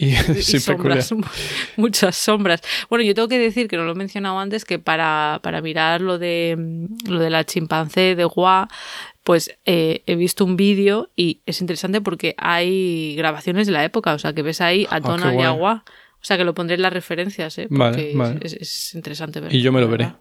Y, 0.00 0.14
y 0.38 0.42
sí, 0.42 0.58
peculiar. 0.60 1.02
sombras, 1.02 1.36
muchas 1.76 2.16
sombras. 2.16 2.62
Bueno, 2.88 3.04
yo 3.04 3.14
tengo 3.14 3.28
que 3.28 3.38
decir 3.38 3.68
que 3.68 3.76
no 3.76 3.84
lo 3.84 3.92
he 3.92 3.94
mencionado 3.96 4.38
antes 4.38 4.64
que 4.64 4.78
para, 4.78 5.40
para 5.42 5.60
mirar 5.60 6.00
lo 6.00 6.18
de 6.18 6.56
lo 7.06 7.18
de 7.18 7.28
la 7.30 7.44
chimpancé 7.44 8.14
de 8.16 8.24
Gua, 8.24 8.68
pues 9.24 9.56
eh, 9.66 10.02
he 10.06 10.16
visto 10.16 10.44
un 10.44 10.56
vídeo 10.56 11.10
y 11.16 11.40
es 11.44 11.60
interesante 11.60 12.00
porque 12.00 12.34
hay 12.38 13.14
grabaciones 13.16 13.66
de 13.66 13.74
la 13.74 13.84
época, 13.84 14.14
o 14.14 14.18
sea 14.18 14.32
que 14.32 14.42
ves 14.42 14.60
ahí 14.62 14.86
a 14.90 14.96
Ah, 14.96 15.00
Tona 15.02 15.34
y 15.34 15.42
a 15.42 15.50
Gua. 15.50 15.84
O 16.22 16.24
sea 16.24 16.36
que 16.36 16.44
lo 16.44 16.52
pondré 16.54 16.74
en 16.76 16.82
las 16.82 16.92
referencias, 16.92 17.56
¿eh? 17.58 17.66
Porque 17.68 18.12
vale. 18.14 18.40
Es, 18.42 18.52
es 18.52 18.94
interesante 18.94 19.40
verlo. 19.40 19.56
Y 19.56 19.62
yo 19.62 19.72
me 19.72 19.80
lo 19.80 19.88
veré. 19.88 20.04
verdad. 20.04 20.20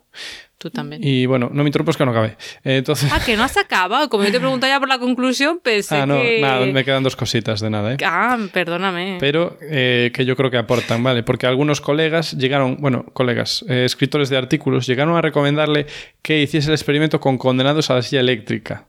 Tú 0.57 0.69
también. 0.69 1.01
Y 1.03 1.25
bueno, 1.25 1.49
no 1.53 1.63
me 1.63 1.69
interrumpas 1.69 1.95
que 1.95 2.03
no 2.05 2.11
acabé. 2.11 2.37
Eh, 2.65 2.77
Entonces. 2.77 3.09
Ah, 3.13 3.21
que 3.25 3.37
no 3.37 3.43
has 3.43 3.55
acabado. 3.55 4.09
Como 4.09 4.25
yo 4.25 4.31
te 4.31 4.39
pregunto 4.39 4.67
ya 4.67 4.77
por 4.79 4.89
la 4.89 4.99
conclusión, 4.99 5.59
pensé 5.63 5.95
Ah, 5.97 6.05
no, 6.05 6.21
que... 6.21 6.41
nada, 6.41 6.65
me 6.65 6.83
quedan 6.83 7.03
dos 7.03 7.15
cositas 7.15 7.61
de 7.61 7.69
nada, 7.69 7.93
¿eh? 7.93 7.97
Ah, 8.05 8.37
perdóname. 8.51 9.17
Pero 9.21 9.57
eh, 9.61 10.11
que 10.13 10.25
yo 10.25 10.35
creo 10.35 10.51
que 10.51 10.57
aportan, 10.57 11.01
¿vale? 11.03 11.23
Porque 11.23 11.47
algunos 11.47 11.79
colegas 11.79 12.33
llegaron, 12.37 12.77
bueno, 12.79 13.05
colegas, 13.13 13.63
eh, 13.69 13.85
escritores 13.85 14.29
de 14.29 14.37
artículos, 14.37 14.85
llegaron 14.87 15.15
a 15.15 15.21
recomendarle 15.21 15.85
que 16.21 16.41
hiciese 16.41 16.67
el 16.69 16.73
experimento 16.75 17.21
con 17.21 17.37
condenados 17.37 17.89
a 17.89 17.95
la 17.95 18.01
silla 18.01 18.19
eléctrica. 18.19 18.88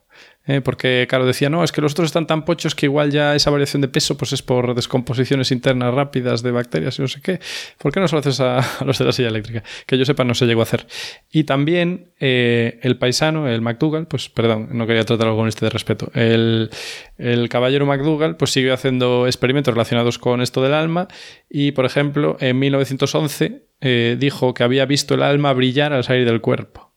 Eh, 0.51 0.61
porque, 0.61 1.07
claro, 1.09 1.27
decía, 1.27 1.49
no, 1.49 1.63
es 1.63 1.71
que 1.71 1.81
los 1.81 1.93
otros 1.93 2.07
están 2.07 2.27
tan 2.27 2.45
pochos 2.45 2.75
que 2.75 2.87
igual 2.87 3.13
ya 3.13 3.37
esa 3.37 3.51
variación 3.51 3.83
de 3.83 3.87
peso 3.87 4.17
pues 4.17 4.33
es 4.33 4.43
por 4.43 4.75
descomposiciones 4.75 5.53
internas 5.53 5.95
rápidas 5.95 6.43
de 6.43 6.51
bacterias 6.51 6.99
y 6.99 7.03
no 7.03 7.09
sé 7.09 7.21
qué. 7.21 7.39
¿Por 7.79 7.93
qué 7.93 8.01
no 8.01 8.09
se 8.09 8.17
lo 8.17 8.19
haces 8.19 8.41
a, 8.41 8.59
a 8.59 8.85
los 8.85 8.99
de 8.99 9.05
la 9.05 9.13
silla 9.13 9.29
eléctrica? 9.29 9.63
Que 9.87 9.97
yo 9.97 10.05
sepa, 10.05 10.25
no 10.25 10.35
se 10.35 10.47
llegó 10.47 10.61
a 10.61 10.65
hacer. 10.65 10.89
Y 11.31 11.45
también 11.45 12.13
eh, 12.19 12.81
el 12.83 12.99
paisano, 12.99 13.47
el 13.49 13.61
McDougall, 13.61 14.09
pues 14.09 14.29
perdón, 14.29 14.71
no 14.73 14.89
quería 14.89 15.05
tratarlo 15.05 15.37
con 15.37 15.47
este 15.47 15.67
de 15.67 15.71
respeto. 15.71 16.11
El, 16.15 16.71
el 17.17 17.49
caballero 17.49 17.87
McDougall 17.87 18.37
pues 18.37 18.51
siguió 18.51 18.75
haciendo 18.75 19.27
experimentos 19.27 19.73
relacionados 19.73 20.19
con 20.19 20.41
esto 20.41 20.63
del 20.63 20.75
alma 20.75 21.07
y, 21.49 21.71
por 21.73 21.85
ejemplo, 21.85 22.37
en 22.41 22.59
1911 22.59 23.69
eh, 23.81 24.17
dijo 24.19 24.53
que 24.53 24.65
había 24.65 24.85
visto 24.85 25.15
el 25.15 25.23
alma 25.23 25.53
brillar 25.53 25.93
al 25.93 26.03
salir 26.03 26.27
del 26.27 26.41
cuerpo. 26.41 26.93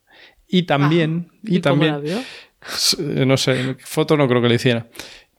Y 0.48 0.64
también, 0.64 1.30
Ah, 1.32 1.38
y, 1.44 1.58
¿y 1.58 1.60
también, 1.62 2.02
no 3.00 3.38
sé, 3.38 3.76
foto 3.80 4.18
no 4.18 4.28
creo 4.28 4.42
que 4.42 4.50
le 4.50 4.56
hiciera. 4.56 4.88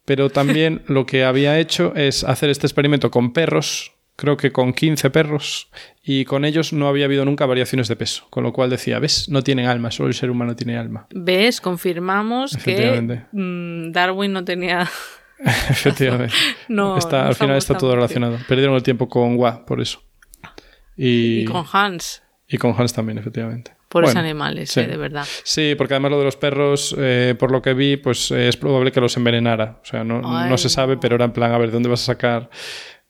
Pero 0.05 0.31
también 0.31 0.83
lo 0.89 1.07
que 1.07 1.25
había 1.25 1.59
hecho 1.59 1.95
es 1.97 2.25
hacer 2.25 2.51
este 2.51 2.67
experimento 2.67 3.11
con 3.11 3.33
perros, 3.33 3.93
creo 4.17 4.37
que 4.37 4.53
con 4.53 4.73
15 4.73 5.11
perros, 5.11 5.71
y 6.03 6.25
con 6.25 6.45
ellos 6.45 6.73
no 6.73 6.89
había 6.89 7.07
habido 7.07 7.25
nunca 7.25 7.47
variaciones 7.47 7.89
de 7.89 7.97
peso. 7.97 8.27
Con 8.31 8.45
lo 8.45 8.53
cual 8.53 8.71
decía, 8.71 8.99
¿ves? 8.99 9.29
No 9.29 9.43
tienen 9.43 9.67
alma, 9.67 9.91
solo 9.91 10.09
el 10.09 10.15
ser 10.15 10.31
humano 10.31 10.55
tiene 10.55 10.77
alma. 10.77 11.07
¿Ves? 11.15 11.61
Confirmamos 11.61 12.57
que 12.57 13.19
mm, 13.33 13.93
Darwin 13.93 14.33
no 14.33 14.45
tenía... 14.45 14.89
Efectivamente. 15.71 16.35
No, 16.69 16.97
Está- 16.97 17.23
no 17.23 17.29
al 17.29 17.35
final 17.35 17.57
está 17.57 17.77
todo 17.77 17.95
relacionado. 17.95 18.39
Perdieron 18.49 18.75
el 18.77 18.83
tiempo 18.83 19.09
con 19.09 19.37
Wa, 19.37 19.65
por 19.67 19.81
eso. 19.81 20.03
Y, 20.97 21.41
Y 21.41 21.45
con 21.45 21.65
Hans, 21.73 22.23
y 22.49 22.57
con 22.59 22.75
Hans 22.79 22.93
también, 22.93 23.19
efectivamente. 23.19 23.73
Pobres 23.95 24.09
Bueno, 24.13 24.21
animales, 24.29 24.71
sí. 24.73 24.81
eh, 24.81 24.87
de 24.89 24.97
verdad. 24.97 25.25
Sí, 25.45 25.75
porque 25.79 25.95
además 25.95 26.11
lo 26.11 26.19
de 26.19 26.25
los 26.25 26.37
perros, 26.37 26.95
eh, 26.99 27.37
por 27.39 27.53
lo 27.53 27.63
que 27.63 27.75
vi, 27.75 27.97
pues 27.97 28.31
eh, 28.33 28.49
es 28.49 28.57
probable 28.57 28.91
que 28.91 29.01
los 29.01 29.17
envenenara. 29.17 29.79
O 29.83 29.87
sea, 29.87 30.03
no, 30.03 30.21
Ay, 30.25 30.51
no 30.51 30.59
se 30.59 30.69
sabe, 30.69 30.95
no. 30.97 31.01
pero 31.01 31.15
era 31.15 31.25
en 31.27 31.33
plan, 31.33 31.53
a 31.53 31.59
ver, 31.59 31.69
¿de 31.69 31.75
dónde 31.75 31.89
vas 31.89 32.03
a 32.03 32.07
sacar 32.07 32.51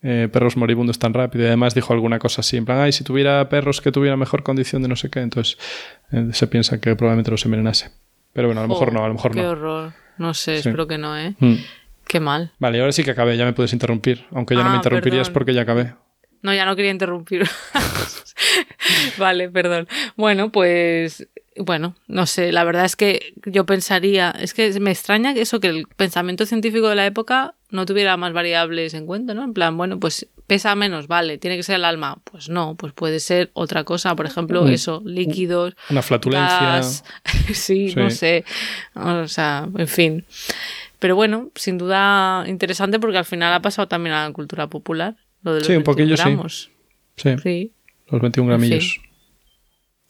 eh, 0.03 0.29
perros 0.31 0.57
moribundos 0.59 0.99
tan 0.99 1.14
rápido? 1.14 1.44
Y 1.44 1.47
además 1.47 1.75
dijo 1.75 1.92
alguna 1.94 2.18
cosa 2.18 2.42
así, 2.42 2.57
en 2.59 2.66
plan, 2.66 2.79
ay, 2.81 2.92
si 2.92 3.03
tuviera 3.03 3.49
perros 3.49 3.81
que 3.81 3.90
tuvieran 3.90 4.18
mejor 4.18 4.42
condición 4.42 4.83
de 4.83 4.88
no 4.88 4.97
sé 4.97 5.09
qué, 5.09 5.20
entonces 5.20 5.57
eh, 6.12 6.29
se 6.33 6.47
piensa 6.47 6.81
que 6.81 6.94
probablemente 6.97 7.31
los 7.31 7.44
envenenase. 7.47 7.90
Pero 8.35 8.49
bueno, 8.49 8.61
a 8.61 8.64
lo 8.64 8.68
mejor 8.68 8.92
no, 8.92 9.05
a 9.05 9.09
lo 9.09 9.14
mejor 9.14 9.33
Qué 9.33 9.42
no. 9.42 9.51
horror. 9.51 9.92
No 10.18 10.35
sé, 10.35 10.61
Sí. 10.61 10.68
espero 10.68 10.87
que 10.87 10.99
no, 10.99 11.16
¿eh? 11.18 11.35
Mm. 11.38 11.55
Qué 12.07 12.20
mal. 12.20 12.53
Vale, 12.59 12.79
ahora 12.81 12.92
sí 12.92 13.03
que 13.03 13.12
acabé, 13.12 13.37
ya 13.38 13.44
me 13.47 13.55
puedes 13.55 13.73
interrumpir. 13.73 14.27
Aunque 14.33 14.55
ya 14.55 14.62
no 14.62 14.68
Ah, 14.68 14.73
me 14.73 14.77
interrumpirías 14.77 15.29
perdón. 15.29 15.33
porque 15.33 15.55
ya 15.55 15.62
acabé. 15.62 15.94
No, 16.42 16.53
ya 16.53 16.66
no 16.66 16.77
quería 16.77 16.90
interrumpir. 16.90 17.49
vale, 19.19 19.49
perdón. 19.51 19.88
Bueno, 20.17 20.51
pues 20.51 21.29
bueno, 21.57 21.95
no 22.09 22.27
sé, 22.27 22.51
la 22.51 22.64
verdad 22.64 22.85
es 22.85 22.97
que 22.97 23.33
yo 23.47 23.64
pensaría, 23.64 24.31
es 24.40 24.55
que 24.55 24.79
me 24.81 24.90
extraña 24.90 25.35
que 25.35 25.43
eso, 25.43 25.61
que 25.61 25.69
el 25.69 25.87
pensamiento 25.87 26.47
científico 26.47 26.88
de 26.88 26.97
la 26.97 27.07
época 27.07 27.55
no 27.71 27.87
tuviera 27.87 28.17
más 28.17 28.33
variables 28.33 28.93
en 28.95 29.07
cuenta, 29.07 29.35
¿no? 29.35 29.45
En 29.45 29.55
plan, 29.55 29.77
bueno, 29.77 30.01
pues 30.01 30.27
pesa 30.49 30.75
menos, 30.75 31.07
vale, 31.07 31.38
tiene 31.38 31.57
que 31.57 31.62
ser 31.62 31.77
el 31.77 31.85
alma. 31.85 32.19
Pues 32.25 32.49
no, 32.49 32.75
pues 32.75 32.93
puede 32.93 33.21
ser 33.21 33.51
otra 33.55 33.85
cosa, 33.85 34.14
por 34.17 34.27
ejemplo, 34.27 34.62
Un- 34.62 34.71
eso, 34.73 35.01
líquidos, 35.05 35.77
Una 35.90 36.03
flatulencia. 36.03 36.59
gas, 36.61 37.05
sí, 37.53 37.88
Sí. 37.90 37.95
no 37.97 38.11
sé, 38.11 38.45
o 38.95 39.29
sea, 39.29 39.69
en 39.79 39.88
fin. 39.88 40.25
Pero 40.99 41.14
bueno, 41.17 41.51
sin 41.55 41.79
duda 41.79 42.45
interesante 42.49 42.99
porque 42.99 43.19
al 43.19 43.25
final 43.25 43.53
ha 43.53 43.61
pasado 43.62 43.87
también 43.88 44.14
a 44.17 44.27
la 44.27 44.33
cultura 44.33 44.67
popular, 44.69 45.17
lo 45.43 45.53
de 45.55 45.61
los 45.61 45.67
Sí, 45.69 45.73
un 45.75 45.85
21 45.85 46.17
poquillo 46.17 46.49
sí. 46.49 46.69
Sí, 47.17 47.37
Sí. 47.43 47.73
Los 48.09 48.21
21 48.21 48.55
En 48.55 48.61
fin. 48.61 48.71
gramillos. 48.71 49.01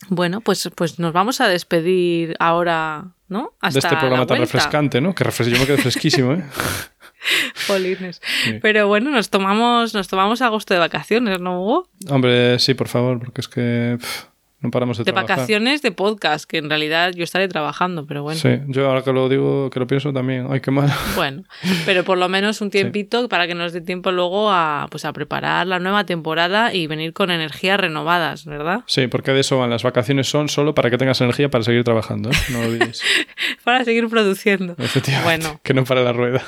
Bueno, 0.08 0.40
pues, 0.40 0.68
pues 0.74 0.98
nos 0.98 1.12
vamos 1.12 1.40
a 1.40 1.48
despedir 1.48 2.34
ahora, 2.38 3.14
¿no? 3.28 3.54
Hasta 3.60 3.80
de 3.80 3.86
este 3.86 3.96
programa 3.96 4.26
tan 4.26 4.38
refrescante, 4.38 5.00
¿no? 5.00 5.14
Que 5.14 5.24
refres- 5.24 5.48
yo 5.48 5.58
me 5.58 5.66
quedé 5.66 5.78
fresquísimo, 5.78 6.32
¿eh? 6.34 6.44
Jolines. 7.66 8.20
Sí. 8.44 8.58
Pero 8.60 8.86
bueno, 8.88 9.10
nos 9.10 9.30
tomamos, 9.30 9.94
nos 9.94 10.08
tomamos 10.08 10.42
agosto 10.42 10.74
de 10.74 10.80
vacaciones, 10.80 11.40
¿no, 11.40 11.62
Hugo? 11.62 11.88
Hombre, 12.10 12.58
sí, 12.58 12.74
por 12.74 12.88
favor, 12.88 13.18
porque 13.18 13.40
es 13.40 13.48
que 13.48 13.96
pff, 13.98 14.24
no 14.64 14.70
paramos 14.70 14.98
de, 14.98 15.04
De 15.04 15.12
trabajar. 15.12 15.36
vacaciones 15.36 15.82
de 15.82 15.92
podcast, 15.92 16.50
que 16.50 16.58
en 16.58 16.68
realidad 16.68 17.12
yo 17.14 17.22
estaré 17.22 17.46
trabajando, 17.46 18.06
pero 18.06 18.22
bueno. 18.22 18.40
Sí, 18.40 18.48
yo 18.66 18.88
ahora 18.88 19.02
que 19.02 19.12
lo 19.12 19.28
digo, 19.28 19.70
que 19.70 19.78
lo 19.78 19.86
pienso 19.86 20.12
también. 20.12 20.48
Ay, 20.50 20.60
qué 20.60 20.70
mal. 20.70 20.92
Bueno, 21.14 21.44
pero 21.86 22.02
por 22.04 22.18
lo 22.18 22.28
menos 22.28 22.60
un 22.60 22.70
tiempito 22.70 23.28
para 23.28 23.46
que 23.46 23.54
nos 23.54 23.72
dé 23.72 23.80
tiempo 23.80 24.10
luego 24.10 24.50
a, 24.50 24.88
pues 24.90 25.04
a 25.04 25.12
preparar 25.12 25.66
la 25.66 25.78
nueva 25.78 26.04
temporada 26.04 26.74
y 26.74 26.86
venir 26.86 27.12
con 27.12 27.30
energías 27.30 27.78
renovadas, 27.78 28.44
¿verdad? 28.46 28.80
Sí, 28.86 29.06
porque 29.06 29.32
de 29.32 29.40
eso 29.40 29.58
van. 29.58 29.70
Las 29.70 29.82
vacaciones 29.84 30.28
son 30.28 30.48
solo 30.48 30.74
para 30.74 30.90
que 30.90 30.98
tengas 30.98 31.20
energía 31.20 31.48
para 31.50 31.62
seguir 31.62 31.84
trabajando, 31.84 32.30
¿eh? 32.30 32.34
No 32.50 32.60
lo 32.62 32.68
olvides. 32.68 33.02
Para 33.64 33.84
seguir 33.84 34.08
produciendo. 34.08 34.74
Efectivamente. 34.78 35.46
Bueno, 35.46 35.60
Que 35.62 35.74
no 35.74 35.84
para 35.84 36.02
la 36.02 36.12
rueda. 36.12 36.42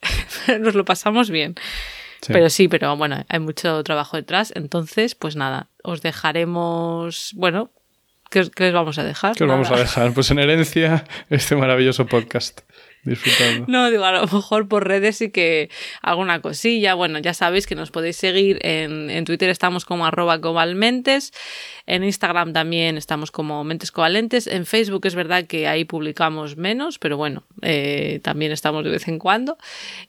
nos 0.60 0.74
lo 0.74 0.84
pasamos 0.84 1.30
bien. 1.30 1.54
Sí. 2.22 2.32
Pero 2.32 2.48
sí, 2.50 2.68
pero 2.68 2.96
bueno, 2.96 3.24
hay 3.28 3.38
mucho 3.40 3.82
trabajo 3.82 4.16
detrás. 4.16 4.52
Entonces, 4.56 5.14
pues 5.16 5.34
nada, 5.36 5.68
os 5.82 6.02
dejaremos. 6.02 7.32
Bueno, 7.34 7.70
¿qué, 8.30 8.40
os- 8.40 8.50
qué 8.50 8.64
les 8.64 8.72
vamos 8.72 8.96
a 8.98 9.02
dejar? 9.04 9.34
¿Qué 9.36 9.44
os 9.44 9.50
vamos 9.50 9.70
a 9.70 9.76
dejar? 9.76 10.12
Pues 10.14 10.30
en 10.30 10.38
herencia 10.38 11.04
este 11.30 11.56
maravilloso 11.56 12.06
podcast. 12.06 12.60
Disfrutando. 13.04 13.64
No, 13.68 13.90
digo, 13.90 14.04
a 14.04 14.12
lo 14.12 14.22
mejor 14.22 14.68
por 14.68 14.86
redes 14.86 15.16
sí 15.16 15.30
que 15.30 15.70
alguna 16.02 16.40
cosilla. 16.40 16.94
Bueno, 16.94 17.18
ya 17.18 17.34
sabéis 17.34 17.66
que 17.66 17.74
nos 17.74 17.90
podéis 17.90 18.16
seguir 18.16 18.58
en, 18.62 19.10
en 19.10 19.24
Twitter, 19.24 19.50
estamos 19.50 19.84
como 19.84 20.06
arroba 20.06 20.40
cobalmentes. 20.40 21.32
En 21.86 22.04
Instagram 22.04 22.52
también 22.52 22.96
estamos 22.96 23.32
como 23.32 23.64
mentes 23.64 23.90
covalentes. 23.90 24.46
En 24.46 24.66
Facebook 24.66 25.04
es 25.06 25.16
verdad 25.16 25.46
que 25.46 25.66
ahí 25.66 25.84
publicamos 25.84 26.56
menos, 26.56 26.98
pero 27.00 27.16
bueno, 27.16 27.42
eh, 27.62 28.20
también 28.22 28.52
estamos 28.52 28.84
de 28.84 28.90
vez 28.90 29.08
en 29.08 29.18
cuando. 29.18 29.58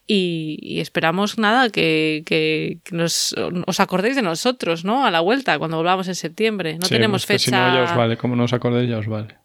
Y, 0.05 0.59
y 0.61 0.79
esperamos 0.79 1.39
nada, 1.39 1.69
que, 1.69 2.21
que- 2.27 2.77
que 2.83 2.95
nos, 2.95 3.33
os 3.65 3.79
acordéis 3.79 4.15
de 4.15 4.21
nosotros, 4.21 4.85
¿no? 4.85 5.03
A 5.05 5.09
la 5.11 5.19
vuelta, 5.21 5.57
cuando 5.57 5.77
volvamos 5.77 6.07
en 6.07 6.15
septiembre. 6.15 6.75
No 6.77 6.85
Sí, 6.85 6.93
tenemos 6.93 7.25
fecha. 7.25 7.45
Si 7.45 7.51
no, 7.51 7.73
ya 7.75 7.83
os 7.91 7.95
vale. 7.97 8.17
Como 8.17 8.35
no 8.35 8.43
os 8.43 8.53
acordéis, 8.53 8.87
ya 8.89 8.99
os 8.99 9.07
vale. 9.07 9.35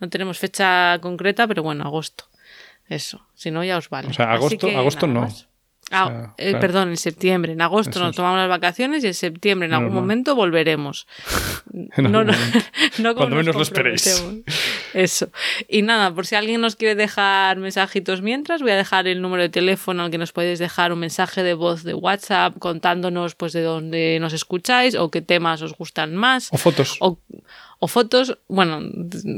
No 0.00 0.08
tenemos 0.08 0.38
fecha 0.38 0.98
concreta, 1.00 1.46
pero 1.48 1.62
bueno, 1.62 1.84
agosto. 1.84 2.24
Eso, 2.88 3.26
si 3.34 3.50
no 3.50 3.62
ya 3.64 3.76
os 3.76 3.88
vale. 3.90 4.08
O 4.08 4.12
sea, 4.12 4.32
agosto- 4.32 4.66
que 4.68 4.76
agosto 4.76 5.06
no. 5.06 5.20
más. 5.22 5.46
Ah, 5.90 6.04
O 6.04 6.08
sea, 6.08 6.34
eh, 6.36 6.50
claro. 6.50 6.60
Perdón, 6.60 6.88
en 6.90 6.96
septiembre. 6.98 7.52
En 7.52 7.62
agosto 7.62 7.90
Eso 7.92 8.00
nos 8.00 8.14
tomamos 8.14 8.38
las 8.38 8.48
vacaciones 8.50 9.02
y 9.04 9.06
en 9.06 9.14
septiembre 9.14 9.68
en 9.68 9.72
algún 9.74 9.94
momento 9.94 10.34
volveremos. 10.34 11.06
No, 11.96 12.08
no, 12.08 12.24
momento. 12.24 12.32
no 12.98 13.14
Cuando 13.14 13.36
nos 13.36 13.44
menos 13.44 13.56
lo 13.56 13.62
esperéis. 13.62 14.22
Eso. 14.94 15.28
Y 15.68 15.82
nada, 15.82 16.14
por 16.14 16.26
si 16.26 16.34
alguien 16.34 16.60
nos 16.62 16.76
quiere 16.76 16.94
dejar 16.94 17.58
mensajitos 17.58 18.22
mientras, 18.22 18.62
voy 18.62 18.70
a 18.72 18.76
dejar 18.76 19.06
el 19.06 19.20
número 19.20 19.42
de 19.42 19.48
teléfono 19.50 20.04
al 20.04 20.10
que 20.10 20.18
nos 20.18 20.32
podéis 20.32 20.58
dejar 20.58 20.92
un 20.92 20.98
mensaje 21.00 21.42
de 21.42 21.54
voz 21.54 21.84
de 21.84 21.94
WhatsApp 21.94 22.56
contándonos 22.58 23.34
pues 23.34 23.52
de 23.52 23.62
dónde 23.62 24.18
nos 24.20 24.32
escucháis 24.32 24.94
o 24.94 25.10
qué 25.10 25.20
temas 25.22 25.60
os 25.62 25.74
gustan 25.76 26.16
más. 26.16 26.48
O 26.52 26.58
fotos. 26.58 26.96
O, 27.00 27.18
o 27.80 27.86
fotos, 27.88 28.38
bueno, 28.48 28.80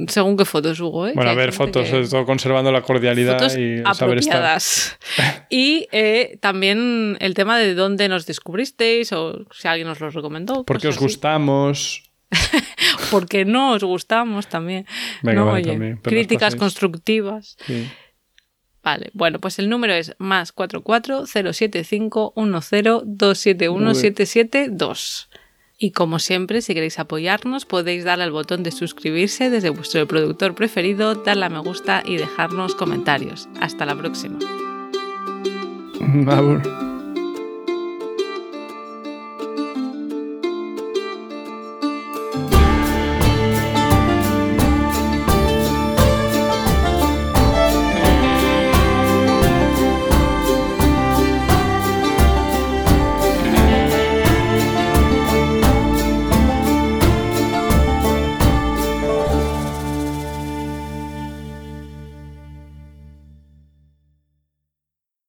según 0.09 0.37
qué 0.37 0.45
fotos, 0.47 0.81
Hugo. 0.81 1.07
¿eh? 1.09 1.13
bueno, 1.15 1.31
a 1.31 1.35
ver, 1.35 1.53
fotos, 1.53 1.89
que- 1.89 2.07
todo 2.09 2.25
conservando 2.25 2.73
la 2.73 2.81
cordialidad 2.83 3.39
fotos 3.39 3.53
y 3.57 3.83
saber 3.95 4.19
estar. 4.19 4.37
apropiadas. 4.39 4.99
y 5.51 5.87
eh, 5.93 6.39
también 6.41 7.17
el 7.21 7.35
tema 7.35 7.59
de 7.59 7.75
dónde 7.75 8.09
nos 8.09 8.25
descubristeis 8.27 9.13
o 9.13 9.45
si 9.53 9.69
alguien 9.69 9.89
nos 9.89 10.01
lo 10.01 10.09
recomendó. 10.11 10.65
Porque 10.65 10.89
os 10.89 10.97
así. 10.97 11.05
gustamos. 11.05 12.03
Porque 13.11 13.45
no 13.45 13.73
os 13.73 13.85
gustamos 13.85 14.47
también. 14.47 14.87
Venga, 15.23 15.41
No, 15.41 15.47
vale, 15.47 15.63
oye, 15.63 15.71
también, 15.73 15.97
críticas 15.99 16.57
constructivas. 16.57 17.57
Sí. 17.67 17.89
Vale, 18.83 19.11
bueno, 19.13 19.39
pues 19.41 19.59
el 19.59 19.69
número 19.69 19.93
es 19.93 20.15
más 20.19 20.53
44 20.53 20.85
Y 25.83 25.93
como 25.93 26.19
siempre, 26.19 26.61
si 26.61 26.75
queréis 26.75 26.99
apoyarnos, 26.99 27.65
podéis 27.65 28.05
darle 28.05 28.25
al 28.25 28.33
botón 28.33 28.63
de 28.63 28.71
suscribirse 28.71 29.49
desde 29.49 29.71
vuestro 29.71 30.07
productor 30.07 30.55
preferido, 30.55 31.15
darle 31.15 31.47
a 31.47 31.49
me 31.49 31.59
gusta 31.61 32.03
y 32.05 32.19
dejarnos 32.19 32.75
comentarios. 32.75 33.49
Hasta 33.63 33.87
la 33.87 33.97
próxima. 33.97 34.39